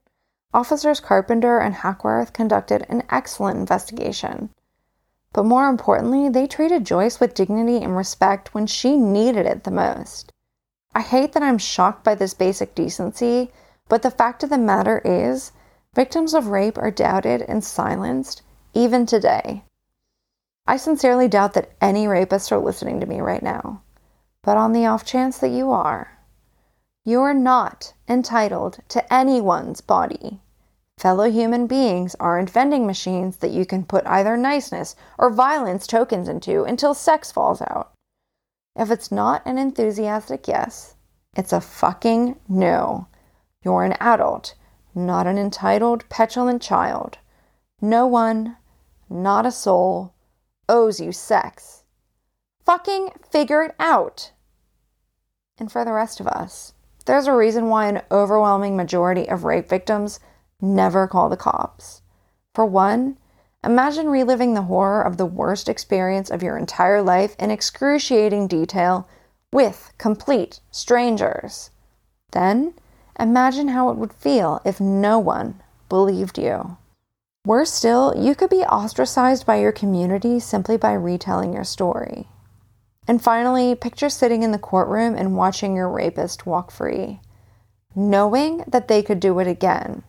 Officers 0.54 1.00
Carpenter 1.00 1.58
and 1.58 1.76
Hackworth 1.76 2.34
conducted 2.34 2.86
an 2.90 3.04
excellent 3.10 3.58
investigation. 3.58 4.50
But 5.32 5.46
more 5.46 5.70
importantly, 5.70 6.28
they 6.28 6.46
treated 6.46 6.86
Joyce 6.86 7.22
with 7.22 7.34
dignity 7.34 7.78
and 7.78 7.96
respect 7.96 8.54
when 8.54 8.68
she 8.68 8.98
needed 8.98 9.46
it 9.46 9.64
the 9.64 9.72
most. 9.72 10.34
I 10.94 11.00
hate 11.00 11.32
that 11.32 11.42
I'm 11.42 11.58
shocked 11.58 12.04
by 12.04 12.16
this 12.16 12.34
basic 12.34 12.76
decency, 12.76 13.50
but 13.88 14.02
the 14.02 14.12
fact 14.12 14.44
of 14.44 14.50
the 14.50 14.58
matter 14.58 15.02
is, 15.06 15.54
victims 15.96 16.34
of 16.34 16.48
rape 16.48 16.78
are 16.78 16.92
doubted 16.92 17.44
and 17.44 17.64
silenced 17.64 18.42
even 18.74 19.06
today. 19.06 19.64
I 20.68 20.76
sincerely 20.76 21.30
doubt 21.30 21.54
that 21.54 21.72
any 21.80 22.08
rapists 22.08 22.52
are 22.52 22.60
listening 22.60 23.00
to 23.00 23.06
me 23.06 23.22
right 23.22 23.42
now. 23.42 23.84
But 24.42 24.58
on 24.58 24.74
the 24.74 24.86
off 24.86 25.06
chance 25.06 25.38
that 25.38 25.52
you 25.52 25.72
are, 25.72 26.13
you 27.06 27.22
are 27.22 27.34
not 27.34 27.94
entitled 28.08 28.80
to 28.88 29.14
anyone's 29.14 29.82
body. 29.82 30.40
Fellow 30.98 31.30
human 31.30 31.68
beings 31.68 32.16
aren't 32.20 32.50
vending 32.50 32.86
machines 32.86 33.38
that 33.38 33.52
you 33.52 33.66
can 33.66 33.84
put 33.84 34.08
either 34.08 34.38
niceness 34.38 34.96
or 35.18 35.30
violence 35.30 35.86
tokens 35.86 36.30
into 36.30 36.64
until 36.64 36.94
sex 36.94 37.32
falls 37.32 37.62
out. 37.62 37.92
If 38.76 38.90
it's 38.90 39.12
not 39.12 39.46
an 39.46 39.58
enthusiastic 39.58 40.48
yes, 40.48 40.96
it's 41.36 41.52
a 41.52 41.60
fucking 41.60 42.40
no. 42.48 43.08
You're 43.64 43.84
an 43.84 43.98
adult, 44.00 44.56
not 44.96 45.28
an 45.28 45.38
entitled, 45.38 46.08
petulant 46.10 46.62
child. 46.62 47.18
No 47.82 48.08
one, 48.08 48.58
not 49.10 49.46
a 49.46 49.52
soul, 49.52 50.14
owes 50.70 51.00
you 51.02 51.12
sex. 51.12 51.84
Fucking 52.66 53.10
figure 53.30 53.62
it 53.64 53.76
out. 53.78 54.32
And 55.58 55.72
for 55.72 55.84
the 55.84 55.92
rest 55.92 56.20
of 56.20 56.28
us, 56.28 56.74
there's 57.06 57.28
a 57.28 57.36
reason 57.36 57.70
why 57.70 57.88
an 57.88 58.02
overwhelming 58.12 58.76
majority 58.78 59.28
of 59.28 59.44
rape 59.44 59.68
victims 59.68 60.20
never 60.62 61.08
call 61.08 61.30
the 61.30 61.38
cops. 61.38 62.02
For 62.54 62.66
one, 62.66 63.18
imagine 63.64 64.08
reliving 64.08 64.54
the 64.54 64.64
horror 64.64 65.02
of 65.02 65.18
the 65.18 65.26
worst 65.26 65.68
experience 65.68 66.30
of 66.30 66.44
your 66.44 66.58
entire 66.58 67.02
life 67.02 67.36
in 67.40 67.52
excruciating 67.52 68.48
detail 68.48 69.08
with 69.52 69.92
complete 69.98 70.60
strangers. 70.72 71.70
Then, 72.32 72.74
imagine 73.20 73.70
how 73.70 73.90
it 73.90 73.98
would 73.98 74.14
feel 74.14 74.62
if 74.66 74.80
no 74.80 75.20
one 75.20 75.62
believed 75.90 76.38
you. 76.38 76.78
Worse 77.46 77.74
still, 77.74 78.14
you 78.18 78.36
could 78.36 78.50
be 78.50 78.64
ostracized 78.64 79.46
by 79.46 79.58
your 79.58 79.74
community 79.74 80.40
simply 80.40 80.78
by 80.78 80.94
retelling 80.94 81.54
your 81.54 81.66
story. 81.66 82.28
And 83.08 83.22
finally, 83.22 83.76
picture 83.76 84.10
sitting 84.10 84.44
in 84.44 84.52
the 84.52 84.58
courtroom 84.58 85.16
and 85.16 85.36
watching 85.36 85.76
your 85.76 85.90
rapist 85.90 86.46
walk 86.46 86.72
free, 86.72 87.20
knowing 87.96 88.64
that 88.68 88.88
they 88.88 89.04
could 89.04 89.20
do 89.20 89.40
it 89.40 89.48
again, 89.48 90.04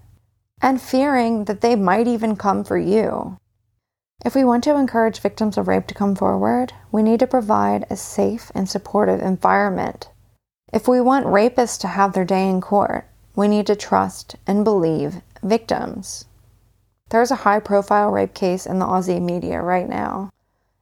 and 0.63 0.81
fearing 0.81 1.45
that 1.47 1.61
they 1.61 1.75
might 1.75 2.07
even 2.07 2.37
come 2.37 2.65
for 2.65 2.79
you. 2.79 3.37
If 4.25 4.35
we 4.35 4.45
want 4.45 4.65
to 4.65 4.77
encourage 4.77 5.21
victims 5.21 5.59
of 5.59 5.69
rape 5.69 5.87
to 5.89 5.95
come 5.95 6.15
forward, 6.15 6.73
we 6.93 7.03
need 7.03 7.21
to 7.21 7.27
provide 7.27 7.85
a 7.91 7.97
safe 7.97 8.51
and 8.55 8.69
supportive 8.69 9.21
environment. 9.21 10.09
If 10.73 10.89
we 10.89 11.01
want 11.01 11.27
rapists 11.27 11.79
to 11.81 11.89
have 11.89 12.13
their 12.13 12.25
day 12.25 12.49
in 12.49 12.61
court, 12.61 13.07
we 13.37 13.49
need 13.49 13.67
to 13.67 13.77
trust 13.77 14.37
and 14.47 14.65
believe 14.65 15.21
victims. 15.43 16.25
There's 17.11 17.31
a 17.31 17.43
high 17.45 17.61
profile 17.61 18.11
rape 18.11 18.35
case 18.35 18.67
in 18.67 18.79
the 18.79 18.87
Aussie 18.87 19.21
media 19.21 19.61
right 19.61 19.89
now, 19.89 20.31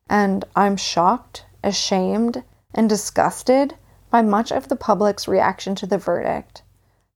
and 0.09 0.45
I'm 0.55 0.77
shocked, 0.77 1.47
ashamed, 1.63 2.45
and 2.75 2.89
disgusted 2.89 3.77
by 4.11 4.23
much 4.23 4.51
of 4.51 4.69
the 4.69 4.77
public's 4.77 5.29
reaction 5.29 5.75
to 5.75 5.87
the 5.87 5.99
verdict. 5.99 6.63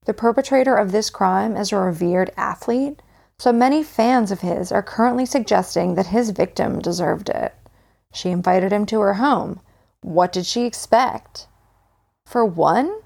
The 0.05 0.13
perpetrator 0.13 0.75
of 0.75 0.91
this 0.91 1.09
crime 1.09 1.57
is 1.57 1.71
a 1.71 1.77
revered 1.77 2.31
athlete, 2.37 3.01
so 3.39 3.51
many 3.51 3.83
fans 3.83 4.31
of 4.31 4.41
his 4.41 4.71
are 4.71 4.81
currently 4.81 5.25
suggesting 5.25 5.93
that 5.95 6.07
his 6.07 6.31
victim 6.31 6.79
deserved 6.79 7.29
it. 7.29 7.53
She 8.13 8.29
invited 8.31 8.71
him 8.71 8.85
to 8.87 8.99
her 9.01 9.15
home. 9.15 9.59
What 10.01 10.31
did 10.31 10.45
she 10.45 10.65
expect? 10.65 11.47
For 12.25 12.43
one, 12.43 13.01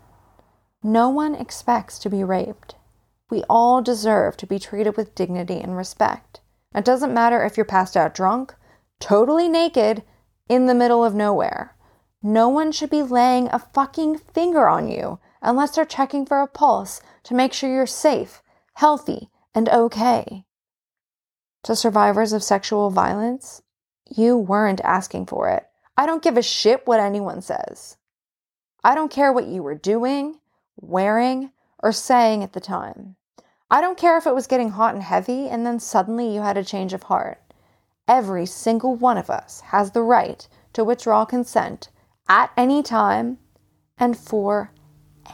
no 0.84 1.10
one 1.10 1.36
expects 1.36 2.00
to 2.00 2.10
be 2.10 2.24
raped. 2.24 2.76
We 3.30 3.44
all 3.50 3.82
deserve 3.82 4.38
to 4.38 4.48
be 4.48 4.60
treated 4.60 4.96
with 4.96 5.16
dignity 5.16 5.60
and 5.60 5.76
respect. 5.76 6.40
It 6.74 6.86
doesn't 6.86 7.14
matter 7.14 7.44
if 7.44 7.58
you're 7.58 7.66
passed 7.66 7.98
out 7.98 8.14
drunk, 8.14 8.56
totally 9.00 9.50
naked, 9.50 10.04
in 10.52 10.66
the 10.66 10.76
middle 10.76 11.02
of 11.02 11.16
nowhere. 11.16 11.78
No 12.22 12.50
one 12.50 12.74
should 12.74 12.90
be 12.90 13.04
laying 13.04 13.48
a 13.48 13.58
fucking 13.74 14.18
finger 14.18 14.68
on 14.68 14.90
you 14.90 15.18
unless 15.42 15.72
they're 15.72 15.86
checking 15.86 16.26
for 16.26 16.42
a 16.42 16.48
pulse 16.48 17.02
to 17.24 17.34
make 17.34 17.54
sure 17.54 17.74
you're 17.74 17.88
safe, 17.88 18.42
healthy, 18.74 19.30
and 19.56 19.70
okay. 19.70 20.44
To 21.64 21.74
survivors 21.74 22.34
of 22.34 22.44
sexual 22.44 22.90
violence, 22.90 23.62
you 24.14 24.38
weren't 24.38 24.82
asking 24.84 25.28
for 25.28 25.48
it. 25.48 25.64
I 25.96 26.06
don't 26.06 26.22
give 26.22 26.36
a 26.36 26.42
shit 26.42 26.86
what 26.86 27.00
anyone 27.00 27.42
says. 27.42 27.96
I 28.84 28.94
don't 28.94 29.10
care 29.10 29.32
what 29.32 29.48
you 29.48 29.64
were 29.64 29.76
doing, 29.76 30.40
wearing, 30.76 31.52
or 31.80 31.94
saying 31.94 32.44
at 32.44 32.52
the 32.52 32.60
time. 32.60 33.16
I 33.70 33.80
don't 33.80 33.98
care 33.98 34.18
if 34.18 34.28
it 34.28 34.36
was 34.36 34.48
getting 34.48 34.72
hot 34.72 34.96
and 34.96 35.04
heavy 35.04 35.48
and 35.48 35.66
then 35.66 35.80
suddenly 35.80 36.36
you 36.36 36.42
had 36.42 36.58
a 36.58 36.66
change 36.66 36.92
of 36.92 37.04
heart. 37.04 37.42
Every 38.08 38.46
single 38.46 38.96
one 38.96 39.18
of 39.18 39.30
us 39.30 39.62
has 39.62 39.92
the 39.92 40.02
right 40.02 40.48
to 40.74 40.84
withdraw 40.84 41.26
consent 41.26 41.90
at 42.28 42.52
any 42.58 42.84
time 42.84 43.38
and 43.98 44.18
for 44.18 44.72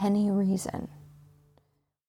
any 0.02 0.30
reason. 0.30 0.90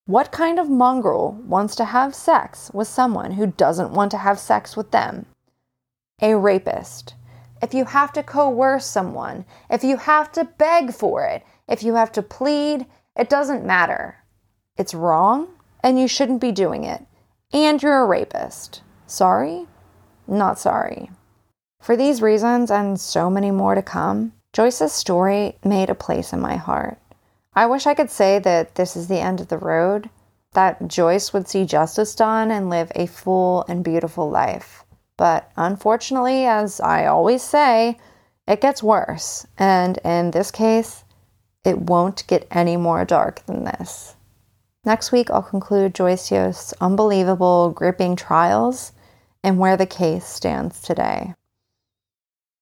What 0.06 0.32
kind 0.32 0.58
of 0.58 0.70
mongrel 0.70 1.32
wants 1.46 1.76
to 1.76 1.84
have 1.84 2.14
sex 2.14 2.70
with 2.72 2.88
someone 2.88 3.32
who 3.32 3.46
doesn't 3.46 3.92
want 3.92 4.10
to 4.12 4.18
have 4.18 4.38
sex 4.38 4.76
with 4.76 4.90
them? 4.90 5.26
A 6.22 6.34
rapist. 6.34 7.14
If 7.60 7.74
you 7.74 7.84
have 7.84 8.12
to 8.14 8.22
coerce 8.22 8.86
someone, 8.86 9.44
if 9.68 9.84
you 9.84 9.98
have 9.98 10.32
to 10.32 10.44
beg 10.44 10.94
for 10.94 11.24
it, 11.26 11.44
if 11.68 11.82
you 11.82 11.94
have 11.94 12.12
to 12.12 12.22
plead, 12.22 12.86
it 13.16 13.28
doesn't 13.28 13.66
matter. 13.66 14.24
It's 14.76 14.94
wrong 14.94 15.48
and 15.82 16.00
you 16.00 16.08
shouldn't 16.08 16.40
be 16.40 16.52
doing 16.52 16.84
it. 16.84 17.04
And 17.52 17.82
you're 17.82 18.00
a 18.00 18.06
rapist. 18.06 18.82
Sorry? 19.06 19.66
Not 20.28 20.58
sorry. 20.58 21.10
For 21.80 21.96
these 21.96 22.20
reasons 22.20 22.70
and 22.70 23.00
so 23.00 23.30
many 23.30 23.50
more 23.50 23.74
to 23.74 23.82
come, 23.82 24.32
Joyce's 24.52 24.92
story 24.92 25.56
made 25.64 25.88
a 25.88 25.94
place 25.94 26.32
in 26.32 26.40
my 26.40 26.56
heart. 26.56 26.98
I 27.54 27.66
wish 27.66 27.86
I 27.86 27.94
could 27.94 28.10
say 28.10 28.38
that 28.38 28.74
this 28.74 28.94
is 28.94 29.08
the 29.08 29.20
end 29.20 29.40
of 29.40 29.48
the 29.48 29.58
road, 29.58 30.10
that 30.52 30.86
Joyce 30.86 31.32
would 31.32 31.48
see 31.48 31.64
justice 31.64 32.14
done 32.14 32.50
and 32.50 32.68
live 32.68 32.92
a 32.94 33.06
full 33.06 33.64
and 33.68 33.82
beautiful 33.82 34.28
life. 34.28 34.84
But 35.16 35.50
unfortunately, 35.56 36.44
as 36.44 36.80
I 36.80 37.06
always 37.06 37.42
say, 37.42 37.98
it 38.46 38.60
gets 38.60 38.82
worse. 38.82 39.46
And 39.58 39.98
in 40.04 40.30
this 40.30 40.50
case, 40.50 41.04
it 41.64 41.78
won't 41.78 42.26
get 42.26 42.46
any 42.50 42.76
more 42.76 43.04
dark 43.04 43.44
than 43.46 43.64
this. 43.64 44.14
Next 44.84 45.10
week, 45.10 45.30
I'll 45.30 45.42
conclude 45.42 45.94
Joyce 45.94 46.30
Yost's 46.30 46.72
unbelievable, 46.80 47.70
gripping 47.70 48.14
trials 48.14 48.92
and 49.42 49.59
where 49.59 49.77
the 49.77 49.87
case 49.87 50.27
stands 50.27 50.81
today. 50.81 51.35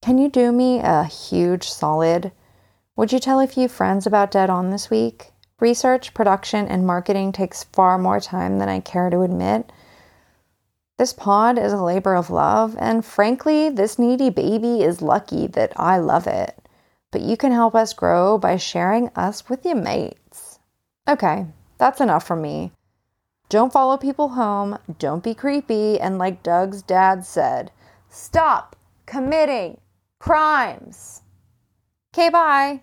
Can 0.03 0.19
you 0.19 0.29
do 0.29 0.53
me 0.53 0.79
a 0.79 1.05
huge 1.05 1.69
solid? 1.69 2.33
Would 2.97 3.12
you 3.12 3.19
tell 3.19 3.41
a 3.41 3.47
few 3.47 3.69
friends 3.69 4.07
about 4.07 4.31
Dead 4.31 4.51
On 4.51 4.71
this 4.71 4.89
week? 4.89 5.33
Research, 5.59 6.15
production, 6.15 6.69
and 6.69 6.87
marketing 6.87 7.33
takes 7.33 7.65
far 7.65 7.99
more 7.99 8.21
time 8.21 8.59
than 8.59 8.69
I 8.69 8.81
care 8.81 9.11
to 9.11 9.23
admit. 9.23 9.73
This 10.99 11.12
pod 11.12 11.59
is 11.59 11.73
a 11.73 11.83
labor 11.83 12.15
of 12.15 12.31
love, 12.31 12.77
and 12.79 13.05
frankly, 13.05 13.69
this 13.69 13.99
needy 13.99 14.31
baby 14.31 14.83
is 14.83 15.03
lucky 15.03 15.47
that 15.49 15.73
I 15.77 15.99
love 15.99 16.27
it. 16.27 16.57
But 17.11 17.23
you 17.23 17.37
can 17.37 17.53
help 17.53 17.75
us 17.75 17.93
grow 17.93 18.39
by 18.39 18.57
sharing 18.57 19.09
us 19.17 19.49
with 19.49 19.65
your 19.65 19.77
mates. 19.77 20.59
Okay, 21.09 21.47
that's 21.79 22.01
enough 22.01 22.27
from 22.27 22.43
me. 22.43 22.73
Don't 23.48 23.72
follow 23.72 23.96
people 23.96 24.30
home. 24.30 24.78
Don't 24.98 25.22
be 25.22 25.35
creepy. 25.35 26.00
And 26.00 26.18
like 26.18 26.42
Doug's 26.42 26.82
dad 26.82 27.24
said, 27.24 27.70
stop 28.09 28.76
committing 29.06 29.80
crimes. 30.18 31.22
Okay, 32.12 32.28
bye. 32.28 32.80